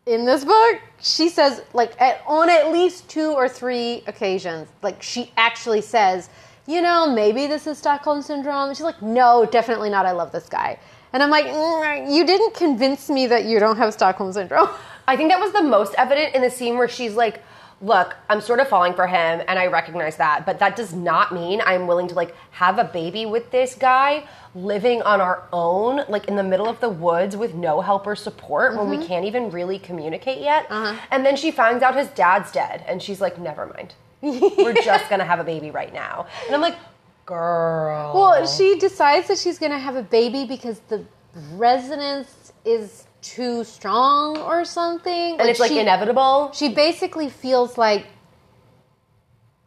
in 0.05 0.25
this 0.25 0.45
book, 0.45 0.79
she 0.99 1.29
says, 1.29 1.63
like, 1.73 1.99
at, 2.01 2.21
on 2.27 2.49
at 2.49 2.71
least 2.71 3.09
two 3.09 3.31
or 3.31 3.47
three 3.49 4.03
occasions, 4.07 4.67
like, 4.81 5.01
she 5.01 5.31
actually 5.37 5.81
says, 5.81 6.29
you 6.69 6.83
know, 6.83 7.09
maybe 7.09 7.47
this 7.47 7.65
is 7.65 7.79
Stockholm 7.79 8.21
Syndrome. 8.21 8.69
She's 8.75 8.83
like, 8.83 9.01
no, 9.01 9.43
definitely 9.45 9.89
not. 9.89 10.05
I 10.05 10.11
love 10.11 10.31
this 10.31 10.47
guy. 10.47 10.77
And 11.11 11.23
I'm 11.23 11.31
like, 11.31 11.47
mm, 11.47 12.13
you 12.13 12.27
didn't 12.27 12.53
convince 12.53 13.09
me 13.09 13.25
that 13.25 13.45
you 13.45 13.59
don't 13.59 13.77
have 13.77 13.91
Stockholm 13.91 14.31
Syndrome. 14.31 14.69
I 15.07 15.17
think 15.17 15.31
that 15.31 15.39
was 15.39 15.51
the 15.51 15.63
most 15.63 15.95
evident 15.97 16.35
in 16.35 16.43
the 16.43 16.51
scene 16.51 16.77
where 16.77 16.87
she's 16.87 17.15
like, 17.15 17.41
"Look, 17.81 18.15
I'm 18.29 18.39
sort 18.39 18.59
of 18.59 18.67
falling 18.67 18.93
for 18.93 19.07
him, 19.07 19.41
and 19.47 19.57
I 19.57 19.65
recognize 19.65 20.17
that, 20.17 20.45
but 20.45 20.59
that 20.59 20.75
does 20.75 20.93
not 20.93 21.33
mean 21.33 21.61
I'm 21.65 21.87
willing 21.87 22.07
to 22.09 22.13
like 22.13 22.35
have 22.51 22.77
a 22.77 22.83
baby 22.83 23.25
with 23.25 23.49
this 23.49 23.73
guy, 23.73 24.25
living 24.53 25.01
on 25.01 25.19
our 25.19 25.45
own, 25.51 26.03
like 26.07 26.27
in 26.27 26.35
the 26.35 26.43
middle 26.43 26.69
of 26.69 26.79
the 26.79 26.89
woods 26.89 27.35
with 27.35 27.55
no 27.55 27.81
help 27.81 28.05
or 28.05 28.15
support 28.15 28.77
when 28.77 28.87
we 28.87 29.03
can't 29.03 29.25
even 29.25 29.49
really 29.49 29.79
communicate 29.79 30.41
yet." 30.41 30.67
And 31.09 31.25
then 31.25 31.35
she 31.35 31.49
finds 31.49 31.81
out 31.81 31.95
his 31.95 32.09
dad's 32.09 32.51
dead, 32.51 32.85
and 32.87 33.01
she's 33.01 33.19
like, 33.19 33.39
"Never 33.39 33.65
mind, 33.65 33.95
we're 34.57 34.73
just 34.73 35.09
gonna 35.09 35.25
have 35.25 35.39
a 35.39 35.43
baby 35.43 35.71
right 35.71 35.93
now." 35.93 36.27
And 36.45 36.55
I'm 36.55 36.61
like, 36.61 36.77
"Girl." 37.25 38.13
Well, 38.13 38.47
she 38.47 38.77
decides 38.77 39.27
that 39.27 39.37
she's 39.37 39.59
to 39.71 39.79
have 39.79 39.95
a 39.95 40.03
baby 40.03 40.45
because 40.45 40.79
the 40.89 41.05
resonance 41.53 42.53
is 42.65 43.05
too 43.21 43.63
strong 43.63 44.37
or 44.37 44.65
something. 44.65 45.39
and 45.39 45.49
it's 45.49 45.59
like 45.59 45.71
she, 45.71 45.79
inevitable. 45.79 46.51
She 46.53 46.73
basically 46.73 47.29
feels 47.29 47.77
like 47.77 48.07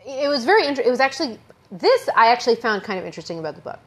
it 0.06 0.28
was 0.28 0.44
very 0.44 0.62
interesting. 0.62 0.86
It 0.86 0.90
was 0.90 1.00
actually 1.00 1.38
this 1.70 2.08
I 2.14 2.28
actually 2.28 2.56
found 2.56 2.82
kind 2.82 2.98
of 2.98 3.06
interesting 3.06 3.38
about 3.38 3.54
the 3.54 3.62
book. 3.62 3.78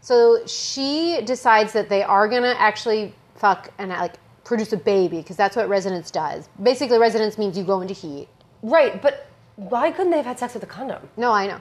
So 0.00 0.46
she 0.46 1.20
decides 1.24 1.72
that 1.72 1.88
they 1.88 2.02
are 2.02 2.28
to 2.42 2.60
actually 2.60 3.14
fuck 3.34 3.70
and 3.78 3.90
like 3.90 4.14
produce 4.44 4.72
a 4.72 4.76
baby 4.76 5.18
because 5.18 5.36
that's 5.36 5.56
what 5.56 5.68
resonance 5.68 6.10
does. 6.10 6.48
Basically, 6.62 6.98
resonance 6.98 7.36
means 7.36 7.58
you 7.58 7.64
go 7.64 7.80
into 7.80 7.94
heat. 7.94 8.28
Right, 8.62 9.00
but 9.00 9.26
why 9.58 9.90
couldn't 9.90 10.12
they 10.12 10.18
have 10.18 10.26
had 10.26 10.38
sex 10.38 10.54
with 10.54 10.62
a 10.62 10.66
condom? 10.66 11.08
No, 11.16 11.32
I 11.32 11.48
know. 11.48 11.60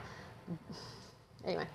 Anyway, 1.43 1.65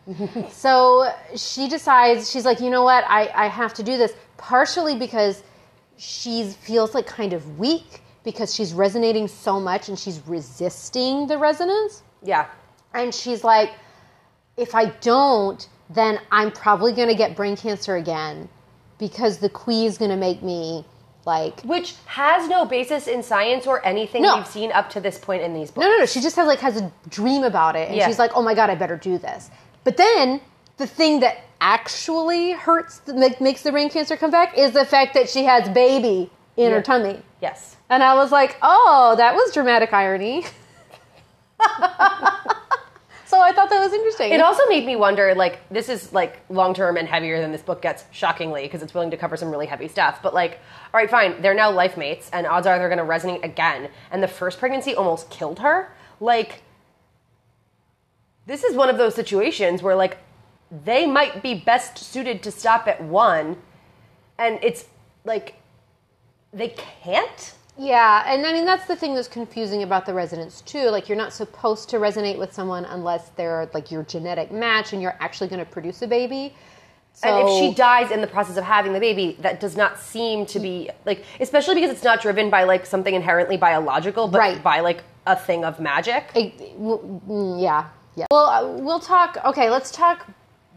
so 0.51 1.11
she 1.35 1.69
decides, 1.69 2.31
she's 2.31 2.45
like, 2.45 2.61
you 2.61 2.71
know 2.71 2.85
what, 2.85 3.05
I, 3.09 3.29
I 3.35 3.47
have 3.49 3.75
to 3.75 3.83
do 3.83 3.97
this, 3.97 4.13
partially 4.37 4.97
because 4.97 5.43
she 5.97 6.45
feels 6.45 6.95
like 6.95 7.07
kind 7.07 7.33
of 7.33 7.59
weak 7.59 8.03
because 8.23 8.55
she's 8.55 8.73
resonating 8.73 9.27
so 9.27 9.59
much 9.59 9.89
and 9.89 9.99
she's 9.99 10.21
resisting 10.27 11.27
the 11.27 11.39
resonance. 11.39 12.03
Yeah. 12.23 12.47
And 12.95 13.13
she's 13.13 13.43
like, 13.43 13.73
if 14.57 14.75
I 14.77 14.87
don't, 15.01 15.67
then 15.91 16.21
I'm 16.31 16.53
probably 16.53 16.93
going 16.93 17.09
to 17.09 17.17
get 17.17 17.35
brain 17.35 17.57
cancer 17.57 17.97
again 17.97 18.49
because 18.99 19.39
the 19.39 19.49
khui 19.49 19.87
is 19.87 19.99
going 19.99 20.11
to 20.11 20.17
make 20.17 20.43
me 20.43 20.85
like 21.25 21.61
which 21.63 21.95
has 22.07 22.49
no 22.49 22.65
basis 22.65 23.07
in 23.07 23.23
science 23.23 23.67
or 23.67 23.85
anything 23.87 24.23
No. 24.23 24.37
we've 24.37 24.47
seen 24.47 24.73
up 24.73 24.91
to 24.91 25.01
this 25.01 25.19
point 25.19 25.43
in 25.43 25.55
these 25.55 25.71
books. 25.71 25.85
No, 25.85 25.91
no, 25.93 25.99
no. 25.99 26.07
She 26.07 26.21
just 26.21 26.37
has 26.37 26.47
like 26.47 26.61
has 26.61 26.81
a 26.81 26.93
dream 27.09 27.45
about 27.45 27.77
it, 27.77 27.89
and 27.89 27.97
Yeah. 27.97 28.07
she's 28.07 28.19
like, 28.19 28.33
"Oh 28.35 28.43
my 28.43 28.55
god, 28.55 28.71
I 28.71 28.75
better 28.75 28.97
do 28.97 29.19
this." 29.19 29.51
But 29.85 29.97
then 29.97 30.41
the 30.79 30.87
thing 30.87 31.21
that 31.21 31.39
actually 31.61 32.53
hurts, 32.53 33.01
make, 33.07 33.41
makes 33.41 33.63
the 33.63 33.71
brain 33.71 33.89
cancer 33.89 34.17
come 34.17 34.31
back, 34.33 34.57
is 34.59 34.73
the 34.73 34.85
fact 34.85 35.15
that 35.15 35.29
she 35.29 35.45
has 35.45 35.69
baby 35.69 36.31
in 36.57 36.71
Yeah. 36.71 36.77
her 36.77 36.83
tummy. 36.83 37.23
Yes. 37.41 37.77
And 37.89 38.03
I 38.03 38.15
was 38.15 38.33
like, 38.33 38.57
"Oh, 38.63 39.15
that 39.17 39.35
was 39.35 39.53
dramatic 39.53 39.93
irony." 39.93 40.45
I 43.43 43.53
thought 43.53 43.71
that 43.71 43.81
was 43.81 43.93
interesting. 43.93 44.33
It 44.33 44.41
also 44.41 44.63
made 44.69 44.87
me 44.87 44.97
wonder 44.97 45.35
like 45.35 45.61
this 45.71 45.89
is 45.89 46.13
like 46.13 46.41
long 46.49 46.75
term 46.75 46.97
and 46.97 47.09
heavier 47.09 47.41
than 47.41 47.53
this 47.53 47.63
book 47.63 47.83
gets 47.83 48.05
shockingly 48.11 48.63
because 48.63 48.83
it's 48.83 48.95
willing 48.95 49.11
to 49.11 49.17
cover 49.17 49.37
some 49.37 49.51
really 49.51 49.67
heavy 49.67 49.89
stuff. 49.89 50.23
But 50.23 50.35
like, 50.35 50.61
all 50.93 51.01
right, 51.01 51.11
fine, 51.11 51.41
they're 51.43 51.55
now 51.55 51.71
life 51.71 51.97
mates 51.97 52.31
and 52.33 52.47
odds 52.47 52.67
are 52.67 52.79
they're 52.79 52.89
going 52.89 52.99
to 52.99 53.05
resonate 53.05 53.45
again. 53.45 53.91
And 54.11 54.23
the 54.23 54.29
first 54.29 54.59
pregnancy 54.59 54.95
almost 54.95 55.31
killed 55.31 55.59
her. 55.61 55.93
Like 56.21 56.63
this 58.47 58.65
is 58.65 58.75
one 58.75 58.89
of 58.89 58.99
those 58.99 59.15
situations 59.15 59.83
where 59.83 59.95
like 59.95 60.19
they 60.85 61.07
might 61.07 61.43
be 61.43 61.55
best 61.55 61.99
suited 61.99 62.43
to 62.43 62.51
stop 62.51 62.89
at 62.89 63.03
one 63.03 63.57
and 64.39 64.59
it's 64.63 64.87
like 65.25 65.57
they 66.53 66.69
can't 66.69 67.55
Yeah, 67.79 68.25
and 68.27 68.47
I 68.47 68.53
mean 68.53 68.67
that's 68.67 68.87
the 68.87 68.97
thing 68.97 69.15
that's 69.15 69.29
confusing 69.29 69.83
about 69.83 70.05
the 70.05 70.13
resonance 70.13 70.61
too. 70.61 70.91
Like 70.91 71.09
you're 71.09 71.17
not 71.19 71.33
supposed 71.33 71.89
to 71.91 71.97
resonate 71.97 72.39
with 72.39 72.53
someone 72.53 72.85
unless 72.85 73.31
they're 73.31 73.69
like 73.73 73.91
your 73.91 74.03
genetic 74.03 74.53
match 74.53 74.93
and 74.93 75.01
you're 75.01 75.17
actually 75.21 75.49
going 75.49 75.59
to 75.65 75.71
produce 75.71 76.03
a 76.03 76.07
baby. 76.07 76.55
So, 77.15 77.29
And 77.29 77.49
if 77.49 77.59
she 77.59 77.75
dies 77.75 78.11
in 78.11 78.21
the 78.23 78.27
process 78.27 78.57
of 78.57 78.65
having 78.65 78.93
the 78.95 79.01
baby, 79.01 79.37
that 79.41 79.61
does 79.61 79.77
not 79.77 79.99
seem 79.99 80.47
to 80.47 80.59
be 80.59 80.89
like, 81.05 81.25
especially 81.41 81.75
because 81.75 81.91
it's 81.91 82.05
not 82.05 82.23
driven 82.23 82.49
by 82.51 82.65
like 82.65 82.87
something 82.87 83.15
inherently 83.15 83.57
biological, 83.59 84.29
but 84.29 84.39
Right. 84.39 84.63
by 84.63 84.81
like 84.81 85.03
a 85.27 85.37
thing 85.37 85.65
of 85.65 85.79
magic. 85.81 86.25
It- 86.35 86.59
mm, 86.81 87.61
yeah, 87.61 87.85
yeah. 88.17 88.27
Well, 88.31 88.47
uh, 88.47 88.67
we'll 88.83 89.01
talk. 89.01 89.39
Okay, 89.45 89.71
let's 89.71 89.91
talk 89.91 90.27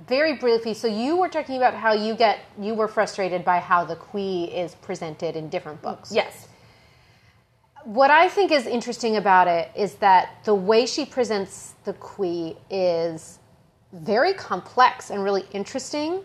very 0.08 0.34
briefly. 0.34 0.74
So 0.74 0.88
you 0.88 1.16
were 1.18 1.30
talking 1.30 1.58
about 1.58 1.74
how 1.74 1.94
you 1.94 2.16
get 2.16 2.40
you 2.60 2.74
were 2.74 2.88
frustrated 2.88 3.44
by 3.46 3.60
how 3.60 3.84
the 3.86 3.96
Khui 3.96 4.46
is 4.54 4.76
presented 4.76 5.36
in 5.36 5.50
different 5.50 5.82
books. 5.82 6.12
Yes. 6.14 6.48
What 7.86 8.10
I 8.10 8.30
think 8.30 8.52
is 8.52 8.66
interesting 8.66 9.16
about 9.16 9.48
it 9.48 9.70
is 9.76 9.96
that 9.96 10.44
the 10.44 10.56
way 10.56 10.88
she 10.88 11.06
presents 11.06 11.76
the 11.84 11.94
Khui 11.94 12.58
is 12.72 13.38
very 13.94 14.34
complex 14.34 15.12
and 15.12 15.24
really 15.24 15.46
interesting, 15.52 16.22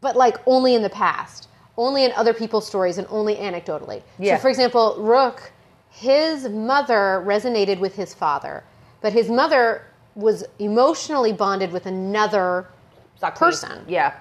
but 0.00 0.16
like 0.16 0.38
only 0.44 0.74
in 0.74 0.82
the 0.82 0.90
past, 0.90 1.48
only 1.78 2.04
in 2.04 2.10
other 2.12 2.34
people's 2.34 2.66
stories, 2.66 2.98
and 2.98 3.06
only 3.10 3.36
anecdotally. 3.36 4.02
Yeah. 4.18 4.36
So, 4.36 4.42
for 4.42 4.48
example, 4.48 4.96
Rukh, 4.98 5.52
his 5.88 6.48
mother 6.48 7.22
resonated 7.24 7.78
with 7.78 7.94
his 7.94 8.12
father, 8.12 8.64
but 9.00 9.12
his 9.12 9.28
mother 9.28 9.86
was 10.16 10.44
emotionally 10.58 11.32
bonded 11.32 11.70
with 11.70 11.86
another 11.86 12.66
Sock 13.20 13.36
person. 13.36 13.84
Yeah. 13.86 14.14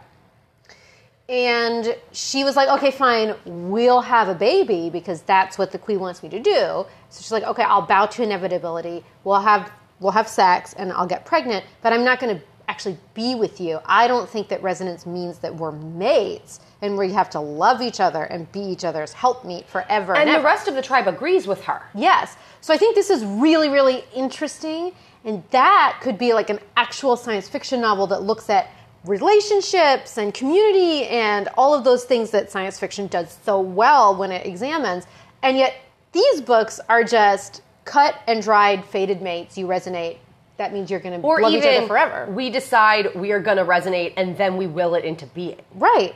And 1.29 1.95
she 2.11 2.43
was 2.43 2.55
like, 2.55 2.67
okay, 2.67 2.91
fine, 2.91 3.35
we'll 3.45 4.01
have 4.01 4.27
a 4.27 4.35
baby 4.35 4.89
because 4.89 5.21
that's 5.21 5.57
what 5.57 5.71
the 5.71 5.79
queen 5.79 5.99
wants 5.99 6.21
me 6.21 6.29
to 6.29 6.39
do. 6.39 6.85
So 7.09 7.21
she's 7.21 7.31
like, 7.31 7.43
okay, 7.43 7.63
I'll 7.63 7.81
bow 7.85 8.07
to 8.07 8.23
inevitability. 8.23 9.03
We'll 9.23 9.41
have 9.41 9.71
we'll 9.99 10.11
have 10.11 10.27
sex 10.27 10.73
and 10.73 10.91
I'll 10.91 11.07
get 11.07 11.25
pregnant, 11.25 11.65
but 11.81 11.93
I'm 11.93 12.03
not 12.03 12.19
going 12.19 12.37
to 12.37 12.43
actually 12.67 12.97
be 13.13 13.35
with 13.35 13.59
you. 13.59 13.79
I 13.85 14.07
don't 14.07 14.29
think 14.29 14.47
that 14.49 14.61
resonance 14.61 15.05
means 15.05 15.39
that 15.39 15.53
we're 15.55 15.71
mates 15.71 16.59
and 16.81 16.97
we 16.97 17.11
have 17.11 17.29
to 17.31 17.39
love 17.39 17.81
each 17.81 17.99
other 17.99 18.23
and 18.23 18.51
be 18.51 18.59
each 18.59 18.83
other's 18.83 19.13
helpmeet 19.13 19.65
forever. 19.67 20.15
And 20.15 20.29
the 20.29 20.33
ever. 20.33 20.45
rest 20.45 20.67
of 20.67 20.75
the 20.75 20.81
tribe 20.81 21.07
agrees 21.07 21.47
with 21.47 21.63
her. 21.63 21.81
Yes. 21.93 22.35
So 22.61 22.73
I 22.73 22.77
think 22.77 22.95
this 22.95 23.09
is 23.09 23.23
really, 23.25 23.69
really 23.69 24.03
interesting. 24.13 24.91
And 25.25 25.43
that 25.51 25.99
could 26.01 26.17
be 26.17 26.33
like 26.33 26.49
an 26.49 26.59
actual 26.75 27.15
science 27.15 27.47
fiction 27.47 27.79
novel 27.79 28.07
that 28.07 28.23
looks 28.23 28.49
at 28.49 28.69
relationships 29.05 30.17
and 30.17 30.33
community 30.33 31.05
and 31.07 31.47
all 31.57 31.73
of 31.73 31.83
those 31.83 32.03
things 32.05 32.31
that 32.31 32.51
science 32.51 32.79
fiction 32.79 33.07
does 33.07 33.37
so 33.45 33.59
well 33.59 34.15
when 34.15 34.31
it 34.31 34.45
examines. 34.45 35.05
And 35.41 35.57
yet 35.57 35.75
these 36.11 36.41
books 36.41 36.79
are 36.89 37.03
just 37.03 37.61
cut 37.85 38.15
and 38.27 38.41
dried, 38.41 38.85
fated 38.85 39.21
mates. 39.21 39.57
You 39.57 39.67
resonate. 39.67 40.17
That 40.57 40.71
means 40.71 40.89
you're 40.91 40.99
going 40.99 41.19
to 41.19 41.25
Or 41.27 41.41
love 41.41 41.51
even 41.51 41.69
each 41.69 41.77
other 41.79 41.87
forever. 41.87 42.31
we 42.31 42.49
decide 42.49 43.13
we 43.15 43.31
are 43.31 43.39
going 43.39 43.57
to 43.57 43.65
resonate 43.65 44.13
and 44.17 44.37
then 44.37 44.55
we 44.57 44.67
will 44.67 44.95
it 44.95 45.03
into 45.05 45.25
being. 45.27 45.59
right. 45.75 46.15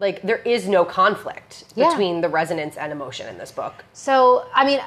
Like 0.00 0.22
there 0.22 0.36
is 0.38 0.68
no 0.68 0.84
conflict 0.84 1.64
Yeah. 1.74 1.88
between 1.88 2.20
the 2.20 2.28
resonance 2.28 2.76
and 2.76 2.92
emotion 2.92 3.26
in 3.26 3.36
this 3.36 3.50
book. 3.50 3.84
So, 3.94 4.46
I 4.54 4.64
mean, 4.64 4.80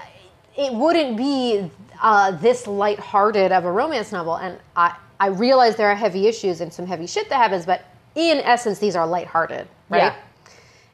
it 0.58 0.72
wouldn't 0.74 1.17
be 1.17 1.70
uh, 2.01 2.31
this 2.31 2.65
lighthearted 2.65 3.51
of 3.51 3.65
a 3.65 3.72
romance 3.72 4.13
novel. 4.13 4.36
And 4.38 4.58
I, 4.74 4.96
I 5.22 5.28
realize 5.28 5.75
there 5.75 5.92
are 5.92 5.96
heavy 5.96 6.25
issues 6.25 6.62
and 6.62 6.74
some 6.74 6.88
heavy 6.88 7.06
shit 7.06 7.30
that 7.30 7.36
happens, 7.36 7.63
but 7.63 7.86
in 8.16 8.40
essence, 8.40 8.80
these 8.80 8.96
are 8.96 9.06
lighthearted, 9.06 9.68
right? 9.88 10.01
Yeah. 10.01 10.16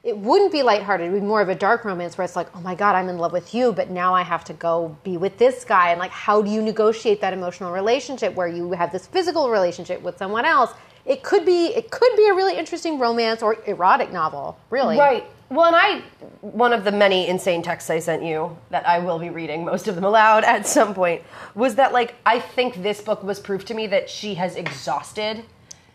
It 0.03 0.17
wouldn't 0.17 0.51
be 0.51 0.63
lighthearted. 0.63 1.07
It 1.07 1.11
would 1.11 1.21
be 1.21 1.25
more 1.25 1.39
of 1.39 1.47
a 1.47 1.55
dark 1.55 1.85
romance 1.85 2.17
where 2.17 2.25
it's 2.25 2.35
like, 2.35 2.53
oh 2.53 2.59
my 2.59 2.75
God, 2.75 2.93
I'm 2.93 3.07
in 3.07 3.17
love 3.19 3.31
with 3.31 3.55
you, 3.55 3.71
but 3.71 3.89
now 3.89 4.13
I 4.13 4.23
have 4.23 4.43
to 4.45 4.53
go 4.53 4.97
be 5.05 5.15
with 5.15 5.37
this 5.37 5.63
guy. 5.63 5.91
And 5.91 5.99
like, 5.99 6.11
how 6.11 6.41
do 6.41 6.51
you 6.51 6.61
negotiate 6.61 7.21
that 7.21 7.31
emotional 7.31 7.71
relationship 7.71 8.35
where 8.35 8.49
you 8.49 8.73
have 8.73 8.91
this 8.91 9.07
physical 9.07 9.49
relationship 9.49 10.01
with 10.01 10.17
someone 10.17 10.43
else? 10.43 10.71
It 11.05 11.23
could 11.23 11.45
be, 11.45 11.67
it 11.67 11.89
could 11.89 12.13
be 12.17 12.27
a 12.27 12.33
really 12.33 12.57
interesting 12.57 12.99
romance 12.99 13.41
or 13.41 13.55
erotic 13.65 14.11
novel, 14.11 14.59
really. 14.69 14.97
Right. 14.97 15.25
Well, 15.49 15.73
and 15.73 15.75
I, 15.75 16.03
one 16.41 16.73
of 16.73 16.83
the 16.83 16.91
many 16.91 17.27
insane 17.27 17.61
texts 17.61 17.89
I 17.89 17.99
sent 17.99 18.21
you 18.21 18.57
that 18.69 18.85
I 18.85 18.99
will 18.99 19.17
be 19.17 19.29
reading, 19.29 19.63
most 19.63 19.87
of 19.87 19.95
them 19.95 20.03
aloud 20.03 20.43
at 20.43 20.67
some 20.67 20.93
point, 20.93 21.23
was 21.55 21.75
that, 21.75 21.93
like, 21.93 22.15
I 22.25 22.39
think 22.39 22.83
this 22.83 22.99
book 22.99 23.23
was 23.23 23.39
proof 23.39 23.63
to 23.65 23.73
me 23.73 23.87
that 23.87 24.09
she 24.09 24.35
has 24.35 24.57
exhausted 24.57 25.45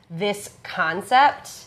this 0.09 0.57
concept 0.63 1.67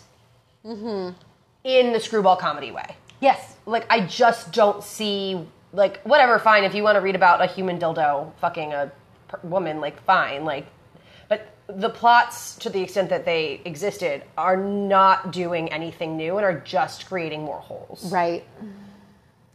mm-hmm. 0.65 1.15
in 1.63 1.94
the 1.94 2.00
screwball 2.00 2.38
comedy 2.38 2.72
way. 2.72 2.96
Yes. 3.22 3.56
Like, 3.68 3.86
I 3.92 4.01
just 4.08 4.51
don't 4.51 4.84
see, 4.84 5.46
like, 5.72 6.01
whatever, 6.01 6.39
fine. 6.39 6.63
If 6.63 6.74
you 6.74 6.82
want 6.82 6.96
to 6.96 7.01
read 7.01 7.15
about 7.15 7.42
a 7.42 7.46
human 7.46 7.77
dildo 7.77 8.34
fucking 8.38 8.74
a 8.74 8.92
woman, 9.44 9.80
like, 9.80 10.01
fine. 10.04 10.44
Like, 10.44 10.65
the 11.68 11.90
plots, 11.90 12.56
to 12.58 12.70
the 12.70 12.82
extent 12.82 13.10
that 13.10 13.26
they 13.26 13.62
existed, 13.66 14.24
are 14.38 14.58
not 14.58 15.32
doing 15.32 15.72
anything 15.72 16.16
new 16.16 16.38
and 16.38 16.46
are 16.46 16.60
just 16.60 17.08
creating 17.08 17.42
more 17.44 17.60
holes. 17.60 18.12
Right. 18.12 18.46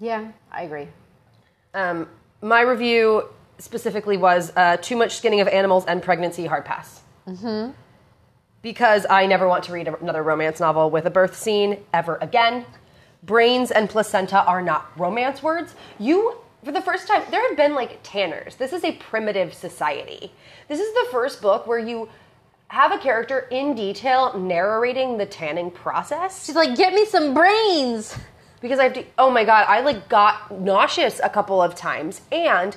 Yeah, 0.00 0.32
I 0.50 0.62
agree. 0.62 0.88
Um, 1.74 2.08
my 2.42 2.62
review 2.62 3.28
specifically 3.58 4.16
was 4.16 4.52
uh, 4.56 4.78
too 4.78 4.96
much 4.96 5.16
skinning 5.16 5.40
of 5.40 5.48
animals 5.48 5.84
and 5.86 6.02
pregnancy 6.02 6.46
hard 6.46 6.64
pass. 6.64 7.02
Mm-hmm. 7.28 7.72
Because 8.62 9.06
I 9.08 9.26
never 9.26 9.46
want 9.46 9.64
to 9.64 9.72
read 9.72 9.88
another 9.88 10.22
romance 10.22 10.60
novel 10.60 10.90
with 10.90 11.06
a 11.06 11.10
birth 11.10 11.36
scene 11.36 11.78
ever 11.92 12.16
again. 12.20 12.66
Brains 13.22 13.70
and 13.70 13.88
placenta 13.88 14.42
are 14.44 14.62
not 14.62 14.90
romance 14.98 15.42
words. 15.42 15.74
You, 15.98 16.38
for 16.64 16.72
the 16.72 16.82
first 16.82 17.08
time, 17.08 17.22
there 17.30 17.46
have 17.48 17.56
been 17.56 17.74
like 17.74 18.00
tanners. 18.02 18.56
This 18.56 18.72
is 18.72 18.84
a 18.84 18.92
primitive 18.92 19.54
society. 19.54 20.32
This 20.68 20.80
is 20.80 20.92
the 20.92 21.08
first 21.10 21.40
book 21.40 21.66
where 21.66 21.78
you 21.78 22.08
have 22.68 22.92
a 22.92 22.98
character 22.98 23.48
in 23.50 23.74
detail 23.74 24.38
narrating 24.38 25.18
the 25.18 25.26
tanning 25.26 25.70
process 25.72 26.44
She's 26.44 26.54
like, 26.54 26.76
get 26.76 26.92
me 26.94 27.04
some 27.04 27.34
brains. 27.34 28.16
because 28.60 28.78
I 28.78 28.84
have 28.84 28.94
to. 28.94 29.04
Oh 29.18 29.30
my 29.30 29.44
god, 29.44 29.66
I 29.68 29.80
like 29.80 30.08
got 30.08 30.60
nauseous 30.60 31.20
a 31.22 31.28
couple 31.28 31.60
of 31.62 31.74
times, 31.74 32.20
and 32.30 32.76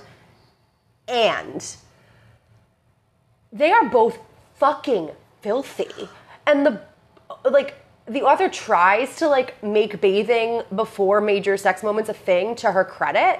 and 1.07 1.75
they 3.51 3.71
are 3.71 3.87
both 3.89 4.17
fucking 4.55 5.11
filthy, 5.41 6.09
and 6.47 6.65
the 6.65 6.81
like 7.49 7.75
the 8.07 8.21
author 8.21 8.49
tries 8.49 9.15
to 9.17 9.27
like 9.27 9.61
make 9.63 10.01
bathing 10.01 10.61
before 10.75 11.21
major 11.21 11.57
sex 11.57 11.83
moments 11.83 12.09
a 12.09 12.13
thing 12.13 12.55
to 12.55 12.71
her 12.71 12.83
credit. 12.85 13.39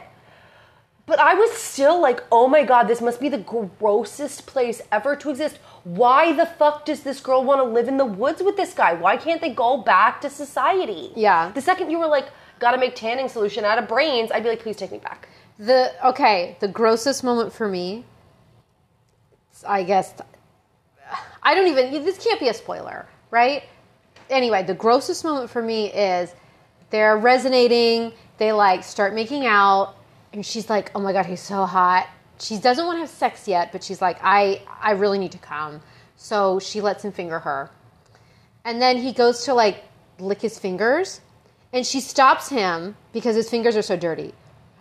But 1.06 1.20
I 1.20 1.34
was 1.34 1.52
still 1.52 2.00
like, 2.02 2.24
oh 2.32 2.48
my 2.48 2.64
god, 2.64 2.84
this 2.84 3.02
must 3.02 3.20
be 3.20 3.28
the 3.28 3.40
grossest 3.80 4.46
place 4.46 4.82
ever 4.92 5.16
to 5.18 5.30
exist. 5.30 5.58
Why 5.84 6.32
the 6.32 6.46
fuck 6.46 6.86
does 6.86 7.02
this 7.04 7.20
girl 7.20 7.44
want 7.44 7.60
to 7.60 7.66
live 7.66 7.90
in 7.90 7.98
the 7.98 8.06
woods 8.06 8.42
with 8.42 8.56
this 8.56 8.74
guy? 8.74 8.94
Why 8.94 9.18
can't 9.18 9.42
they 9.42 9.54
go 9.54 9.78
back 9.78 10.22
to 10.22 10.30
society? 10.30 11.12
Yeah. 11.16 11.52
The 11.52 11.62
second 11.62 11.92
you 11.92 12.00
were 12.00 12.08
like, 12.08 12.30
gotta 12.60 12.78
make 12.78 12.96
tanning 12.96 13.28
solution 13.28 13.66
out 13.66 13.78
of 13.78 13.88
brains, 13.90 14.32
I'd 14.32 14.44
be 14.44 14.50
like, 14.50 14.62
please 14.62 14.78
take 14.78 14.92
me 14.94 15.00
back. 15.00 15.28
The 15.60 15.92
okay, 16.08 16.56
the 16.62 16.70
grossest 16.70 17.24
moment 17.24 17.52
for 17.52 17.68
me, 17.68 18.06
I 19.68 19.84
guess, 19.84 20.14
I 21.44 21.54
don't 21.54 21.68
even. 21.68 22.04
This 22.06 22.18
can't 22.18 22.40
be 22.40 22.48
a 22.48 22.54
spoiler, 22.54 23.06
right? 23.30 23.64
Anyway, 24.30 24.64
the 24.64 24.74
grossest 24.74 25.24
moment 25.24 25.50
for 25.50 25.62
me 25.62 25.92
is 25.92 26.34
they're 26.90 27.18
resonating. 27.18 28.14
They 28.38 28.52
like 28.54 28.84
start 28.84 29.14
making 29.14 29.46
out, 29.46 29.96
and 30.34 30.46
she's 30.46 30.70
like, 30.70 30.92
"Oh 30.96 31.00
my 31.00 31.14
god, 31.14 31.26
he's 31.26 31.42
so 31.42 31.66
hot." 31.66 32.08
She 32.40 32.58
doesn't 32.58 32.86
want 32.86 32.98
to 32.98 33.02
have 33.02 33.10
sex 33.10 33.48
yet, 33.48 33.72
but 33.72 33.84
she's 33.84 34.02
like, 34.02 34.18
"I, 34.22 34.62
I 34.82 34.92
really 34.92 35.20
need 35.20 35.32
to 35.32 35.38
come." 35.38 35.82
So 36.18 36.60
she 36.60 36.82
lets 36.82 37.06
him 37.06 37.12
finger 37.12 37.40
her, 37.40 37.70
and 38.66 38.82
then 38.82 38.98
he 38.98 39.14
goes 39.14 39.46
to 39.46 39.54
like 39.54 39.84
lick 40.20 40.42
his 40.42 40.60
fingers, 40.60 41.22
and 41.72 41.86
she 41.86 42.00
stops 42.02 42.50
him 42.50 42.96
because 43.14 43.36
his 43.36 43.50
fingers 43.50 43.78
are 43.78 43.82
so 43.82 43.96
dirty. 43.96 44.34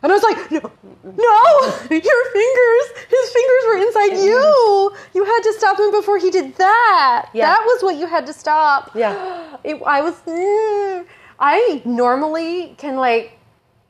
And 0.03 0.11
I 0.11 0.17
was 0.17 0.23
like, 0.25 0.51
no, 0.51 0.61
no, 1.05 1.65
your 1.91 2.33
fingers, 2.33 3.05
his 3.09 3.31
fingers 3.31 3.65
were 3.67 3.77
inside 3.77 4.25
you. 4.25 4.93
You 5.15 5.25
had 5.25 5.41
to 5.43 5.53
stop 5.53 5.79
him 5.79 5.93
before 5.93 6.19
he 6.19 6.31
did 6.31 6.57
that. 6.57 7.29
Yeah. 7.33 7.47
That 7.47 7.63
was 7.65 7.83
what 7.85 7.97
you 7.97 8.07
had 8.07 8.27
to 8.27 8.33
stop. 8.33 8.91
Yeah. 8.95 9.39
It, 9.65 9.81
I 9.87 10.01
was, 10.01 10.15
mm, 10.23 11.07
I 11.39 11.83
normally 11.85 12.75
can 12.79 12.97
like 12.97 13.39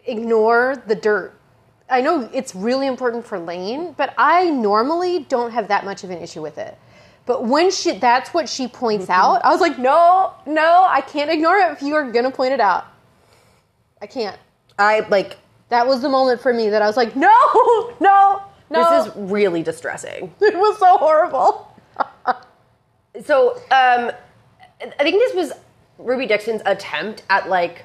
ignore 0.04 0.82
the 0.86 0.94
dirt. 0.94 1.32
I 1.92 2.00
know 2.00 2.28
it's 2.32 2.54
really 2.54 2.86
important 2.86 3.26
for 3.26 3.38
Lane, 3.38 3.92
but 3.98 4.14
I 4.16 4.48
normally 4.48 5.20
don't 5.28 5.50
have 5.50 5.68
that 5.68 5.84
much 5.84 6.04
of 6.04 6.10
an 6.10 6.18
issue 6.18 6.40
with 6.40 6.56
it. 6.56 6.76
But 7.26 7.44
when 7.44 7.70
she, 7.70 7.92
that's 7.92 8.32
what 8.32 8.48
she 8.48 8.66
points 8.66 9.10
out, 9.10 9.44
I 9.44 9.50
was 9.50 9.60
like, 9.60 9.78
no, 9.78 10.32
no, 10.46 10.86
I 10.88 11.02
can't 11.02 11.30
ignore 11.30 11.56
it 11.58 11.70
if 11.72 11.82
you 11.82 11.94
are 11.94 12.10
going 12.10 12.24
to 12.24 12.30
point 12.30 12.54
it 12.54 12.60
out. 12.60 12.86
I 14.00 14.06
can't. 14.06 14.38
I 14.78 15.00
like, 15.10 15.36
That 15.68 15.86
was 15.86 16.00
the 16.00 16.08
moment 16.08 16.40
for 16.40 16.52
me 16.52 16.70
that 16.70 16.80
I 16.80 16.86
was 16.86 16.96
like, 16.96 17.14
no, 17.14 17.28
no, 18.00 18.42
no. 18.70 19.04
this 19.04 19.06
is 19.06 19.16
really 19.16 19.62
distressing. 19.62 20.34
it 20.40 20.56
was 20.56 20.78
so 20.78 20.96
horrible. 20.96 21.68
So, 23.26 23.56
um, 23.70 24.10
I 24.80 25.02
think 25.02 25.16
this 25.16 25.34
was 25.34 25.52
Ruby 25.98 26.24
Dixon's 26.24 26.62
attempt 26.64 27.24
at 27.28 27.50
like 27.50 27.84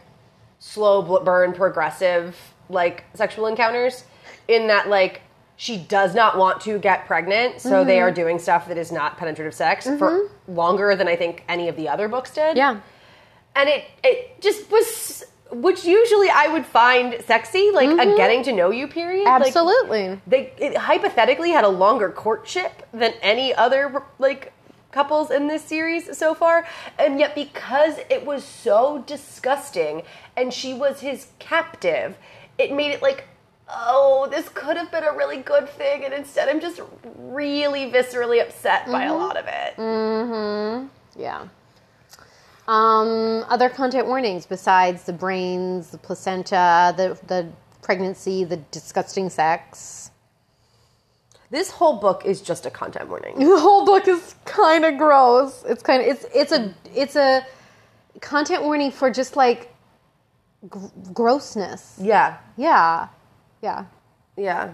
slow 0.60 1.02
burn 1.20 1.52
progressive 1.52 2.38
like 2.70 3.06
sexual 3.14 3.48
encounters 3.48 4.04
in 4.48 4.68
that 4.68 4.88
like 4.88 5.22
she 5.56 5.78
does 5.78 6.14
not 6.14 6.38
want 6.38 6.62
to 6.62 6.78
get 6.78 7.06
pregnant 7.06 7.60
so 7.60 7.84
they 7.84 8.00
are 8.00 8.10
mm-hmm. 8.10 8.16
doing 8.16 8.40
stuff 8.40 8.68
that 8.68 8.78
is 8.78 8.92
not 8.92 9.18
penetrative 9.18 9.54
sex 9.54 9.86
for 9.86 10.12
mm-hmm. 10.12 10.56
longer 10.56 10.96
than 10.96 11.08
i 11.08 11.16
think 11.16 11.44
any 11.48 11.68
of 11.68 11.76
the 11.76 11.90
other 11.90 12.08
books 12.08 12.32
did. 12.32 12.58
Yeah. 12.58 12.80
and 13.56 13.70
it 13.70 13.86
it 14.04 14.42
just 14.42 14.70
was 14.72 15.24
which 15.52 15.86
usually 15.86 16.30
i 16.30 16.48
would 16.48 16.66
find 16.66 17.16
sexy 17.26 17.72
like 17.72 17.90
a 17.90 17.94
mm-hmm. 17.94 18.18
getting 18.18 18.44
to 18.44 18.52
know 18.52 18.70
you 18.70 18.88
period 18.88 19.24
Like, 19.24 19.48
Absolutely. 19.48 20.22
they 20.28 20.54
it 20.58 20.78
hypothetically 20.78 21.52
had 21.52 21.64
a 21.64 21.70
longer 21.70 22.10
courtship 22.10 22.88
than 22.92 23.14
any 23.22 23.54
other 23.56 24.04
like 24.20 24.54
couples 24.98 25.30
in 25.30 25.48
this 25.48 25.64
series 25.64 26.18
so 26.18 26.34
far. 26.34 26.66
And 26.98 27.20
yet 27.20 27.36
because 27.36 28.00
it 28.10 28.26
was 28.26 28.44
so 28.44 29.04
disgusting 29.06 30.04
and 30.36 30.54
she 30.54 30.74
was 30.74 31.02
his 31.02 31.28
captive 31.40 32.18
it 32.58 32.72
made 32.72 32.92
it 32.92 33.02
like 33.02 33.26
oh 33.70 34.28
this 34.32 34.48
could 34.50 34.78
have 34.78 34.90
been 34.92 35.04
a 35.04 35.12
really 35.12 35.38
good 35.38 35.68
thing 35.70 36.06
and 36.06 36.14
instead 36.14 36.48
i'm 36.50 36.60
just 36.62 36.80
really 37.18 37.92
viscerally 37.92 38.42
upset 38.42 38.86
by 38.88 39.04
a 39.06 39.14
lot 39.14 39.36
of 39.38 39.46
it 39.48 39.76
Mm-hmm. 39.78 40.88
yeah. 41.22 41.48
Um, 42.68 43.46
other 43.48 43.70
content 43.70 44.08
warnings 44.08 44.46
besides 44.46 45.04
the 45.04 45.14
brains, 45.14 45.90
the 45.92 45.98
placenta, 45.98 46.94
the 46.98 47.18
the 47.28 47.48
pregnancy, 47.82 48.44
the 48.44 48.58
disgusting 48.72 49.30
sex. 49.30 50.12
this 51.50 51.72
whole 51.72 51.98
book 51.98 52.26
is 52.26 52.42
just 52.42 52.66
a 52.66 52.70
content 52.70 53.08
warning 53.08 53.40
The 53.40 53.60
whole 53.60 53.86
book 53.86 54.06
is 54.10 54.36
kind 54.44 54.84
of 54.84 54.98
gross. 54.98 55.64
It's 55.66 55.82
kind 55.82 56.02
of 56.02 56.08
it's 56.10 56.26
it's 56.36 56.52
a 56.52 56.74
it's 56.94 57.16
a 57.16 57.46
content 58.20 58.64
warning 58.64 58.92
for 58.92 59.10
just 59.12 59.38
like 59.38 59.74
gr- 60.68 60.88
grossness. 61.14 61.98
Yeah. 62.02 62.38
Yeah. 62.58 63.08
Yeah. 63.62 63.86
Yeah. 64.36 64.72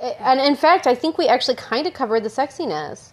It, 0.00 0.16
and 0.20 0.40
in 0.40 0.56
fact, 0.56 0.86
I 0.86 0.94
think 0.94 1.18
we 1.18 1.28
actually 1.28 1.56
kind 1.56 1.86
of 1.86 1.94
covered 1.94 2.22
the 2.24 2.28
sexiness. 2.30 3.12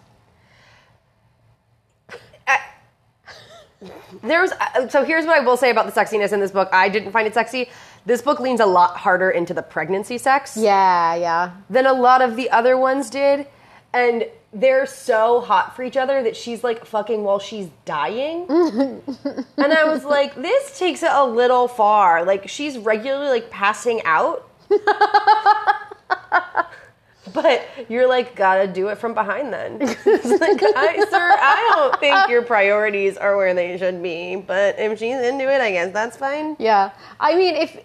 There's 4.22 4.50
so 4.88 5.04
here's 5.04 5.24
what 5.24 5.38
I 5.40 5.44
will 5.44 5.56
say 5.56 5.70
about 5.70 5.86
the 5.86 5.92
sexiness 5.92 6.32
in 6.32 6.40
this 6.40 6.50
book. 6.50 6.68
I 6.72 6.88
didn't 6.88 7.12
find 7.12 7.26
it 7.26 7.34
sexy. 7.34 7.70
This 8.06 8.22
book 8.22 8.40
leans 8.40 8.60
a 8.60 8.66
lot 8.66 8.96
harder 8.96 9.30
into 9.30 9.54
the 9.54 9.62
pregnancy 9.62 10.18
sex. 10.18 10.56
Yeah, 10.56 11.14
yeah. 11.14 11.52
Than 11.70 11.86
a 11.86 11.92
lot 11.92 12.22
of 12.22 12.34
the 12.34 12.50
other 12.50 12.76
ones 12.76 13.10
did. 13.10 13.46
And 13.92 14.26
they're 14.52 14.86
so 14.86 15.40
hot 15.40 15.76
for 15.76 15.82
each 15.82 15.96
other 15.96 16.22
that 16.22 16.36
she's 16.36 16.64
like 16.64 16.84
fucking 16.86 17.22
while 17.22 17.38
she's 17.38 17.68
dying. 17.84 18.46
and 18.48 19.72
I 19.72 19.84
was 19.84 20.04
like, 20.04 20.34
this 20.34 20.78
takes 20.78 21.02
it 21.02 21.10
a 21.12 21.24
little 21.24 21.68
far. 21.68 22.24
Like 22.24 22.48
she's 22.48 22.78
regularly 22.78 23.28
like 23.28 23.50
passing 23.50 24.02
out. 24.04 24.50
But 27.32 27.66
you're 27.88 28.08
like, 28.08 28.34
gotta 28.34 28.66
do 28.66 28.88
it 28.88 28.98
from 28.98 29.14
behind 29.14 29.52
then. 29.52 29.78
Like, 29.78 29.98
I, 30.06 31.06
sir, 31.10 31.36
I 31.40 31.72
don't 31.74 32.00
think 32.00 32.28
your 32.28 32.42
priorities 32.42 33.16
are 33.16 33.36
where 33.36 33.54
they 33.54 33.76
should 33.78 34.02
be. 34.02 34.36
But 34.36 34.78
if 34.78 34.98
she's 34.98 35.16
into 35.16 35.44
it, 35.52 35.60
I 35.60 35.70
guess 35.72 35.92
that's 35.92 36.16
fine. 36.16 36.56
Yeah, 36.58 36.90
I 37.20 37.34
mean, 37.36 37.54
if 37.54 37.78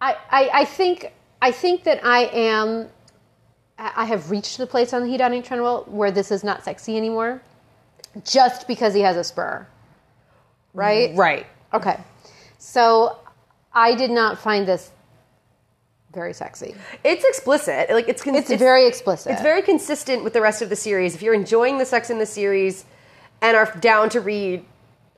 I, 0.00 0.16
I, 0.30 0.50
I 0.52 0.64
think, 0.64 1.12
I 1.40 1.52
think 1.52 1.84
that 1.84 2.04
I 2.04 2.24
am, 2.32 2.88
I 3.78 4.04
have 4.04 4.30
reached 4.30 4.58
the 4.58 4.66
place 4.66 4.92
on 4.92 5.02
the 5.02 5.08
hedonic 5.08 5.44
treadmill 5.44 5.84
where 5.88 6.10
this 6.10 6.30
is 6.30 6.44
not 6.44 6.64
sexy 6.64 6.96
anymore, 6.96 7.42
just 8.24 8.68
because 8.68 8.94
he 8.94 9.00
has 9.00 9.16
a 9.16 9.24
spur, 9.24 9.66
right? 10.72 11.14
Right. 11.16 11.46
Okay, 11.72 11.98
so 12.58 13.18
I 13.72 13.94
did 13.96 14.10
not 14.12 14.38
find 14.38 14.66
this 14.66 14.90
very 16.12 16.32
sexy. 16.32 16.76
It's 17.02 17.24
explicit. 17.24 17.90
Like 17.90 18.08
it's 18.08 18.22
con- 18.22 18.36
It's, 18.36 18.48
very 18.52 18.86
explicit. 18.86 19.32
It's 19.32 19.42
very 19.42 19.62
consistent 19.62 20.22
with 20.22 20.32
the 20.32 20.40
rest 20.40 20.62
of 20.62 20.68
the 20.68 20.76
series. 20.76 21.16
If 21.16 21.22
you're 21.22 21.34
enjoying 21.34 21.78
the 21.78 21.84
sex 21.86 22.08
in 22.10 22.18
the 22.20 22.26
series 22.26 22.84
and 23.42 23.56
are 23.56 23.66
down 23.80 24.08
to 24.10 24.20
read 24.20 24.64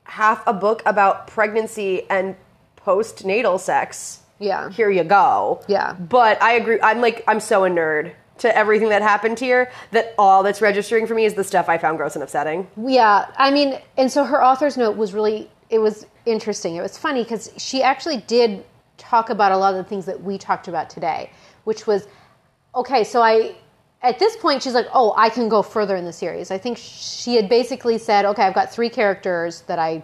half 0.04 0.46
a 0.46 0.54
book 0.54 0.82
about 0.86 1.26
pregnancy 1.26 2.08
and 2.08 2.34
postnatal 2.78 3.60
sex, 3.60 4.20
Yeah. 4.38 4.70
here 4.70 4.88
you 4.88 5.04
go. 5.04 5.60
Yeah. 5.68 5.92
But 5.92 6.40
I 6.42 6.52
agree. 6.54 6.80
I'm 6.82 7.02
like 7.02 7.22
I'm 7.28 7.40
so 7.40 7.66
a 7.66 7.68
nerd 7.68 8.12
to 8.38 8.56
everything 8.56 8.88
that 8.90 9.02
happened 9.02 9.38
here 9.38 9.70
that 9.92 10.14
all 10.18 10.42
that's 10.42 10.60
registering 10.60 11.06
for 11.06 11.14
me 11.14 11.24
is 11.24 11.34
the 11.34 11.44
stuff 11.44 11.68
I 11.68 11.78
found 11.78 11.98
gross 11.98 12.14
and 12.16 12.22
upsetting. 12.22 12.68
Yeah, 12.76 13.30
I 13.36 13.50
mean, 13.50 13.78
and 13.96 14.10
so 14.10 14.24
her 14.24 14.42
author's 14.42 14.76
note 14.76 14.96
was 14.96 15.14
really 15.14 15.50
it 15.70 15.78
was 15.78 16.06
interesting. 16.26 16.76
It 16.76 16.82
was 16.82 16.96
funny 16.96 17.22
because 17.22 17.50
she 17.56 17.82
actually 17.82 18.18
did 18.18 18.64
talk 18.98 19.30
about 19.30 19.52
a 19.52 19.56
lot 19.56 19.74
of 19.74 19.78
the 19.78 19.88
things 19.88 20.06
that 20.06 20.22
we 20.22 20.38
talked 20.38 20.68
about 20.68 20.88
today, 20.90 21.30
which 21.64 21.86
was 21.86 22.06
okay. 22.74 23.04
So 23.04 23.22
I 23.22 23.56
at 24.02 24.18
this 24.18 24.36
point 24.36 24.62
she's 24.62 24.74
like, 24.74 24.86
oh, 24.92 25.14
I 25.16 25.28
can 25.28 25.48
go 25.48 25.62
further 25.62 25.96
in 25.96 26.04
the 26.04 26.12
series. 26.12 26.50
I 26.50 26.58
think 26.58 26.78
she 26.78 27.34
had 27.34 27.48
basically 27.48 27.98
said, 27.98 28.24
okay, 28.24 28.42
I've 28.42 28.54
got 28.54 28.72
three 28.72 28.90
characters 28.90 29.62
that 29.62 29.78
I 29.78 30.02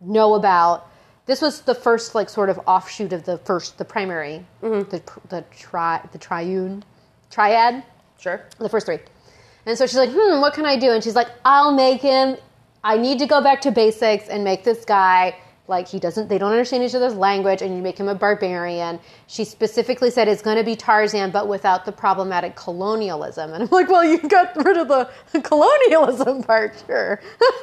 know 0.00 0.34
about. 0.34 0.90
This 1.26 1.40
was 1.40 1.62
the 1.62 1.74
first 1.74 2.14
like 2.14 2.28
sort 2.28 2.50
of 2.50 2.60
offshoot 2.66 3.12
of 3.12 3.24
the 3.24 3.38
first 3.38 3.78
the 3.78 3.84
primary 3.84 4.44
mm-hmm. 4.62 4.88
the 4.90 5.02
the 5.28 5.44
tri 5.50 6.00
the 6.12 6.18
triune 6.18 6.84
triad 7.30 7.82
Sure. 8.18 8.42
the 8.58 8.68
first 8.68 8.86
three. 8.86 8.98
And 9.66 9.76
so 9.76 9.86
she's 9.86 9.96
like, 9.96 10.10
hmm, 10.12 10.40
what 10.40 10.54
can 10.54 10.64
I 10.64 10.78
do? 10.78 10.92
And 10.92 11.02
she's 11.02 11.14
like, 11.14 11.28
I'll 11.44 11.72
make 11.72 12.00
him. 12.00 12.36
I 12.84 12.96
need 12.96 13.18
to 13.18 13.26
go 13.26 13.42
back 13.42 13.60
to 13.62 13.70
basics 13.72 14.28
and 14.28 14.44
make 14.44 14.62
this 14.64 14.84
guy 14.84 15.36
like 15.68 15.88
he 15.88 15.98
doesn't. 15.98 16.28
They 16.28 16.38
don't 16.38 16.52
understand 16.52 16.84
each 16.84 16.94
other's 16.94 17.14
language, 17.16 17.60
and 17.62 17.74
you 17.74 17.82
make 17.82 17.98
him 17.98 18.06
a 18.06 18.14
barbarian. 18.14 19.00
She 19.26 19.44
specifically 19.44 20.10
said 20.10 20.28
it's 20.28 20.42
going 20.42 20.56
to 20.56 20.62
be 20.62 20.76
Tarzan, 20.76 21.32
but 21.32 21.48
without 21.48 21.84
the 21.84 21.90
problematic 21.90 22.54
colonialism. 22.54 23.52
And 23.52 23.64
I'm 23.64 23.68
like, 23.70 23.88
well, 23.88 24.04
you 24.04 24.18
got 24.18 24.54
rid 24.64 24.76
of 24.76 24.86
the 24.86 25.40
colonialism 25.40 26.44
part, 26.44 26.80
sure, 26.86 27.20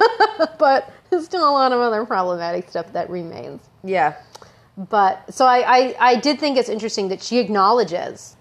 but 0.58 0.92
there's 1.08 1.24
still 1.24 1.48
a 1.48 1.52
lot 1.52 1.72
of 1.72 1.80
other 1.80 2.04
problematic 2.04 2.68
stuff 2.68 2.92
that 2.92 3.08
remains. 3.08 3.62
Yeah. 3.82 4.14
But 4.76 5.32
so 5.32 5.46
I, 5.46 5.58
I, 5.66 5.96
I 6.00 6.16
did 6.16 6.38
think 6.40 6.58
it's 6.58 6.68
interesting 6.68 7.08
that 7.08 7.22
she 7.22 7.38
acknowledges 7.38 8.33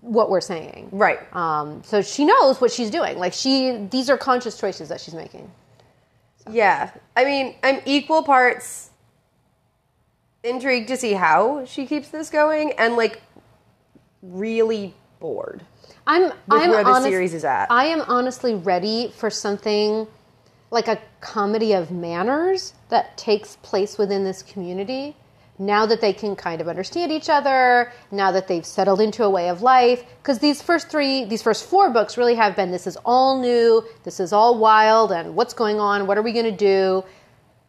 what 0.00 0.30
we're 0.30 0.40
saying. 0.40 0.88
Right. 0.92 1.18
Um, 1.34 1.82
so 1.82 2.02
she 2.02 2.24
knows 2.24 2.60
what 2.60 2.70
she's 2.70 2.90
doing. 2.90 3.18
Like 3.18 3.32
she, 3.32 3.86
these 3.90 4.08
are 4.08 4.18
conscious 4.18 4.58
choices 4.58 4.88
that 4.88 5.00
she's 5.00 5.14
making. 5.14 5.50
Yeah. 6.50 6.90
I 7.16 7.24
mean, 7.24 7.56
I'm 7.62 7.80
equal 7.86 8.22
parts 8.22 8.90
intrigued 10.44 10.88
to 10.88 10.96
see 10.96 11.12
how 11.12 11.64
she 11.64 11.86
keeps 11.86 12.08
this 12.08 12.30
going 12.30 12.72
and 12.78 12.96
like 12.96 13.20
really 14.22 14.94
bored. 15.18 15.64
I'm, 16.06 16.32
I'm 16.50 16.70
where 16.70 16.84
the 16.84 16.90
honest- 16.90 17.08
series 17.08 17.34
is 17.34 17.44
at. 17.44 17.70
I 17.70 17.86
am 17.86 18.02
honestly 18.02 18.54
ready 18.54 19.12
for 19.16 19.28
something 19.28 20.06
like 20.70 20.88
a 20.88 21.00
comedy 21.20 21.72
of 21.72 21.90
manners 21.90 22.74
that 22.90 23.16
takes 23.16 23.56
place 23.56 23.98
within 23.98 24.24
this 24.24 24.42
community. 24.42 25.16
Now 25.58 25.86
that 25.86 26.00
they 26.00 26.12
can 26.12 26.36
kind 26.36 26.60
of 26.60 26.68
understand 26.68 27.10
each 27.10 27.30
other, 27.30 27.92
now 28.10 28.30
that 28.32 28.46
they've 28.46 28.66
settled 28.66 29.00
into 29.00 29.24
a 29.24 29.30
way 29.30 29.48
of 29.48 29.62
life, 29.62 30.04
because 30.22 30.38
these 30.38 30.60
first 30.60 30.90
three, 30.90 31.24
these 31.24 31.42
first 31.42 31.64
four 31.64 31.90
books 31.90 32.18
really 32.18 32.34
have 32.34 32.54
been 32.54 32.70
this 32.70 32.86
is 32.86 32.96
all 33.04 33.40
new, 33.40 33.82
this 34.04 34.20
is 34.20 34.32
all 34.32 34.58
wild, 34.58 35.12
and 35.12 35.34
what's 35.34 35.54
going 35.54 35.80
on, 35.80 36.06
what 36.06 36.18
are 36.18 36.22
we 36.22 36.32
going 36.32 36.44
to 36.44 36.52
do? 36.52 37.04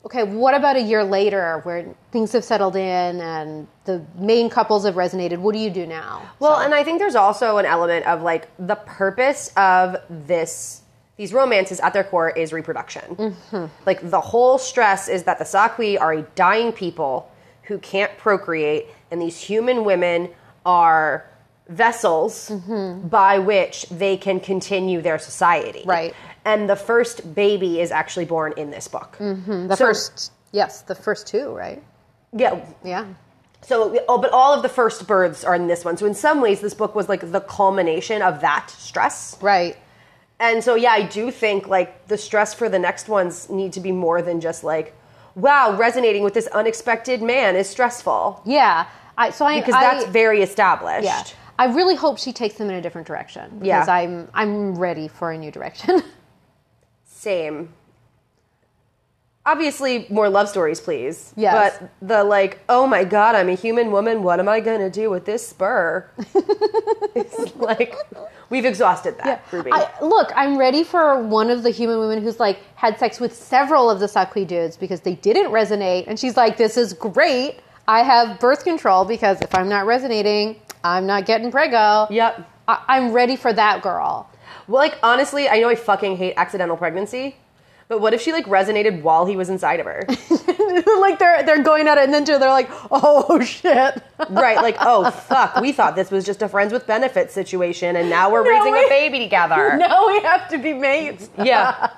okay, 0.08 0.24
what 0.24 0.54
about 0.54 0.78
a 0.78 0.82
year 0.82 1.04
later 1.04 1.60
where 1.64 1.94
things 2.14 2.32
have 2.32 2.44
settled 2.44 2.78
in 2.78 3.20
and 3.20 3.68
the 3.84 4.02
main 4.18 4.50
couples 4.50 4.86
have 4.86 4.96
resonated? 4.96 5.38
What 5.38 5.52
do 5.54 5.60
you 5.60 5.70
do 5.70 5.86
now? 5.86 6.22
Well, 6.40 6.62
and 6.62 6.74
I 6.74 6.86
think 6.86 7.00
there's 7.00 7.16
also 7.16 7.58
an 7.58 7.66
element 7.66 8.06
of 8.08 8.22
like 8.22 8.48
the 8.58 8.76
purpose 8.76 9.52
of 9.58 9.98
this 10.10 10.82
these 11.18 11.34
romances 11.34 11.80
at 11.80 11.94
their 11.94 12.04
core 12.04 12.30
is 12.30 12.54
reproduction. 12.54 13.16
Mm-hmm. 13.16 13.66
Like 13.88 14.10
the 14.10 14.22
whole 14.22 14.60
stress 14.60 15.10
is 15.10 15.24
that 15.24 15.40
the 15.40 15.46
Sa-khui 15.46 15.98
are 15.98 16.14
a 16.14 16.22
dying 16.22 16.72
people 16.72 17.30
who 17.68 17.78
can't 17.80 18.18
procreate, 18.18 18.88
and 19.12 19.22
these 19.22 19.40
human 19.40 19.84
women 19.86 20.30
are 20.66 21.26
vessels 21.70 22.50
by 23.04 23.40
which 23.40 23.86
they 23.90 24.16
can 24.18 24.40
continue 24.40 25.02
their 25.02 25.20
society. 25.20 25.84
Right. 25.86 26.14
And 26.46 26.70
the 26.70 26.78
first 26.78 27.36
baby 27.36 27.82
is 27.82 27.92
actually 27.92 28.26
born 28.26 28.54
in 28.56 28.72
this 28.72 28.88
book. 28.88 29.18
Mm-hmm. 29.20 29.68
The 29.68 29.76
So- 29.76 29.86
first, 29.86 30.32
yes, 30.54 30.82
the 30.84 30.96
first 30.96 31.28
two, 31.28 31.50
right? 31.52 31.84
Yeah, 32.34 32.60
Yeah. 32.84 33.06
So, 33.64 33.98
oh, 34.08 34.18
but 34.20 34.32
all 34.32 34.54
of 34.54 34.62
the 34.62 34.70
first 34.70 35.08
births 35.08 35.44
are 35.44 35.56
in 35.56 35.68
this 35.68 35.84
one. 35.84 35.98
So, 35.98 36.06
in 36.06 36.14
some 36.14 36.42
ways, 36.42 36.62
this 36.62 36.76
book 36.76 36.94
was 36.94 37.10
like 37.10 37.32
the 37.32 37.42
culmination 37.42 38.22
of 38.22 38.40
that 38.42 38.70
stress. 38.70 39.36
Right. 39.42 39.76
And 40.40 40.64
so, 40.64 40.76
yeah, 40.76 40.92
I 40.92 41.02
do 41.02 41.32
think 41.32 41.68
like 41.68 42.08
the 42.08 42.18
stress 42.18 42.54
for 42.54 42.70
the 42.70 42.78
next 42.80 43.10
ones 43.10 43.50
need 43.50 43.74
to 43.74 43.80
be 43.80 43.92
more 43.92 44.22
than 44.22 44.40
just 44.40 44.64
like, 44.64 44.94
wow, 45.38 45.76
resonating 45.78 46.24
with 46.24 46.34
this 46.34 46.48
unexpected 46.48 47.22
man 47.22 47.56
is 47.56 47.70
stressful 47.70 48.42
Yeah. 48.46 48.88
I, 49.18 49.30
so 49.32 49.46
I, 49.46 49.60
because 49.60 49.76
I, 49.76 49.82
that's 49.82 50.06
very 50.08 50.42
established. 50.42 51.06
yeah. 51.06 51.24
I 51.60 51.66
really 51.74 51.96
hope 51.96 52.20
she 52.20 52.34
takes 52.34 52.56
them 52.56 52.70
in 52.70 52.76
a 52.76 52.82
different 52.82 53.08
direction 53.08 53.50
because 53.60 53.88
Yeah. 53.88 53.94
I'm 53.94 54.28
I'm 54.34 54.76
ready 54.76 55.08
for 55.08 55.32
a 55.32 55.38
new 55.38 55.52
direction. 55.52 56.04
Same. 57.06 57.74
Obviously, 59.48 60.06
more 60.10 60.28
love 60.28 60.50
stories, 60.50 60.82
please. 60.82 61.34
Yes. 61.38 61.80
But 61.80 61.90
the 62.06 62.24
like, 62.26 62.60
oh 62.68 62.86
my 62.86 63.06
god, 63.06 63.34
I'm 63.34 63.48
a 63.48 63.56
human 63.56 63.92
woman. 63.92 64.22
What 64.22 64.42
am 64.42 64.50
I 64.50 64.60
gonna 64.60 64.90
do 64.90 65.10
with 65.10 65.24
this 65.24 65.48
spur? 65.48 66.06
it's 67.16 67.56
like 67.56 67.96
we've 68.50 68.66
exhausted 68.66 69.18
that, 69.20 69.26
Yeah. 69.26 69.58
Ruby. 69.58 69.72
I, 69.72 69.90
look, 70.02 70.34
I'm 70.36 70.58
ready 70.58 70.84
for 70.84 71.24
one 71.24 71.50
of 71.50 71.64
the 71.64 71.70
human 71.70 71.98
women 71.98 72.22
who's 72.22 72.42
like 72.42 72.60
had 72.76 73.00
sex 73.00 73.22
with 73.22 73.34
several 73.34 73.90
of 73.90 74.02
the 74.02 74.08
Sa-khui 74.10 74.44
dudes 74.46 74.76
because 74.76 75.00
they 75.00 75.16
didn't 75.16 75.50
resonate, 75.52 76.04
and 76.08 76.20
she's 76.20 76.36
like, 76.36 76.58
"This 76.58 76.76
is 76.76 76.92
great. 76.92 77.60
I 77.88 78.04
have 78.04 78.42
birth 78.42 78.66
control 78.66 79.06
because 79.06 79.42
if 79.42 79.56
I'm 79.56 79.70
not 79.70 79.86
resonating, 79.86 80.60
I'm 80.84 81.08
not 81.08 81.26
getting 81.26 81.52
prego." 81.52 82.08
Yep. 82.10 82.50
I, 82.68 82.84
I'm 82.90 83.14
ready 83.14 83.38
for 83.38 83.54
that 83.54 83.82
girl. 83.82 84.30
Well, 84.68 84.82
like 84.82 84.98
honestly, 85.02 85.48
I 85.48 85.60
know 85.62 85.70
I 85.70 85.76
fucking 85.76 86.18
hate 86.18 86.34
accidental 86.36 86.76
pregnancy, 86.76 87.38
but 87.88 88.02
what 88.02 88.14
if 88.14 88.22
she 88.22 88.32
like 88.34 88.46
resonated 88.46 89.02
while 89.02 89.26
he 89.26 89.36
was 89.36 89.50
inside 89.50 89.80
of 89.80 89.86
her? 89.86 90.04
like 91.00 91.20
they're 91.20 91.44
they're 91.44 91.64
going 91.64 91.88
at 91.88 91.98
it, 91.98 92.04
and 92.06 92.14
then 92.14 92.24
they're 92.26 92.40
like, 92.50 92.70
"Oh 92.92 93.40
shit." 93.42 94.02
right? 94.30 94.58
Like, 94.58 94.76
oh 94.82 95.10
fuck, 95.12 95.62
we 95.62 95.72
thought 95.72 95.96
this 95.96 96.12
was 96.12 96.26
just 96.26 96.42
a 96.42 96.50
friends 96.50 96.74
with 96.74 96.86
benefits 96.88 97.34
situation, 97.34 97.96
and 97.96 98.10
now 98.10 98.30
we're 98.32 98.44
No, 98.46 98.50
raising 98.50 98.74
we- 98.74 98.86
a 98.86 98.90
baby 98.90 99.20
together. 99.20 99.78
now 99.78 100.08
we 100.08 100.20
have 100.22 100.50
to 100.50 100.58
be 100.58 100.74
mates. 100.74 101.30
Yeah, 101.42 101.90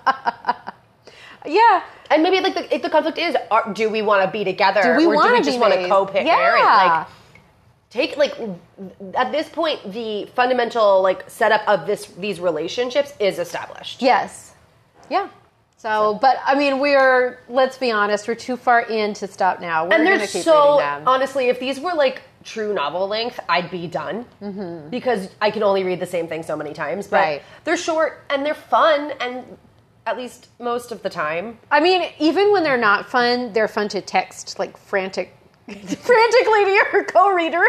Yeah. 1.45 1.83
and 2.11 2.21
maybe 2.23 2.39
like 2.41 2.53
the, 2.53 2.73
if 2.75 2.81
the 2.81 2.89
conflict 2.89 3.17
is, 3.17 3.35
are, 3.49 3.71
do 3.73 3.89
we 3.89 4.01
want 4.01 4.25
to 4.25 4.31
be 4.31 4.43
together, 4.43 4.81
Do 4.83 4.97
we 4.97 5.05
or 5.05 5.13
do 5.13 5.15
wanna 5.15 5.33
we 5.39 5.41
just 5.41 5.59
want 5.59 5.73
to 5.73 5.87
co-parent? 5.87 6.27
Yeah. 6.27 7.05
Like, 7.05 7.07
take 7.89 8.17
like 8.17 8.35
at 9.15 9.31
this 9.31 9.49
point, 9.49 9.91
the 9.91 10.25
fundamental 10.35 11.01
like 11.01 11.27
setup 11.29 11.67
of 11.67 11.87
this 11.87 12.05
these 12.19 12.39
relationships 12.39 13.13
is 13.19 13.39
established. 13.39 14.01
Yes. 14.01 14.53
Yeah. 15.09 15.29
So, 15.79 16.19
but 16.21 16.37
I 16.45 16.55
mean, 16.55 16.79
we're 16.79 17.39
let's 17.47 17.77
be 17.77 17.89
honest, 17.89 18.27
we're 18.27 18.35
too 18.35 18.57
far 18.57 18.81
in 18.81 19.13
to 19.15 19.27
stop 19.27 19.61
now. 19.61 19.85
We're 19.87 19.93
and 19.93 20.05
they're 20.05 20.19
keep 20.19 20.43
so 20.43 20.79
honestly 21.07 21.45
if 21.47 21.59
these 21.59 21.79
were 21.79 21.93
like 21.93 22.21
true 22.43 22.73
novel 22.73 23.05
length 23.05 23.37
i'd 23.49 23.69
be 23.69 23.85
done 23.85 24.25
because 24.89 25.27
i 25.41 25.51
can 25.51 25.61
only 25.61 25.83
read 25.83 25.99
the 25.99 26.05
same 26.05 26.25
thing 26.25 26.41
so 26.41 26.55
many 26.55 26.73
times 26.73 27.05
but 27.05 27.17
Mm-hmm. 27.17 27.29
Right. 27.31 27.41
they're 27.65 27.75
short 27.75 28.23
and 28.29 28.45
they're 28.45 28.53
fun 28.53 29.11
and 29.19 29.43
at 30.05 30.17
least 30.17 30.47
most 30.59 30.91
of 30.93 31.03
the 31.03 31.09
time. 31.09 31.59
I 31.69 31.79
mean, 31.81 32.09
even 32.17 32.51
when 32.53 32.63
they're 32.63 32.77
not 32.77 33.09
fun, 33.09 33.51
they're 33.53 33.67
fun 33.67 33.89
to 33.89 34.01
text 34.01 34.57
like 34.57 34.75
frantic, 34.77 35.35
frantically 35.67 36.65
to 36.65 36.71
your 36.93 37.03
co-reader. 37.03 37.65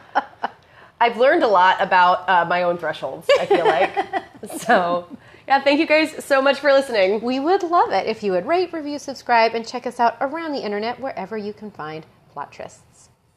I've 1.00 1.16
learned 1.16 1.42
a 1.42 1.48
lot 1.48 1.80
about 1.80 2.28
uh, 2.28 2.44
my 2.44 2.62
own 2.62 2.78
thresholds, 2.78 3.28
I 3.40 3.46
feel 3.46 3.64
like. 3.66 3.92
so, 4.60 5.06
yeah, 5.50 5.60
thank 5.60 5.80
you 5.80 5.86
guys 5.86 6.24
so 6.24 6.40
much 6.40 6.60
for 6.60 6.72
listening. 6.72 7.22
We 7.22 7.40
would 7.40 7.64
love 7.64 7.90
it 7.90 8.06
if 8.06 8.22
you 8.22 8.30
would 8.30 8.46
rate, 8.46 8.72
review, 8.72 9.00
subscribe, 9.00 9.52
and 9.52 9.66
check 9.66 9.84
us 9.84 9.98
out 9.98 10.16
around 10.20 10.52
the 10.52 10.64
internet 10.64 11.00
wherever 11.00 11.36
you 11.36 11.52
can 11.52 11.72
find 11.72 12.06
plot 12.32 12.52
trysts. 12.52 12.89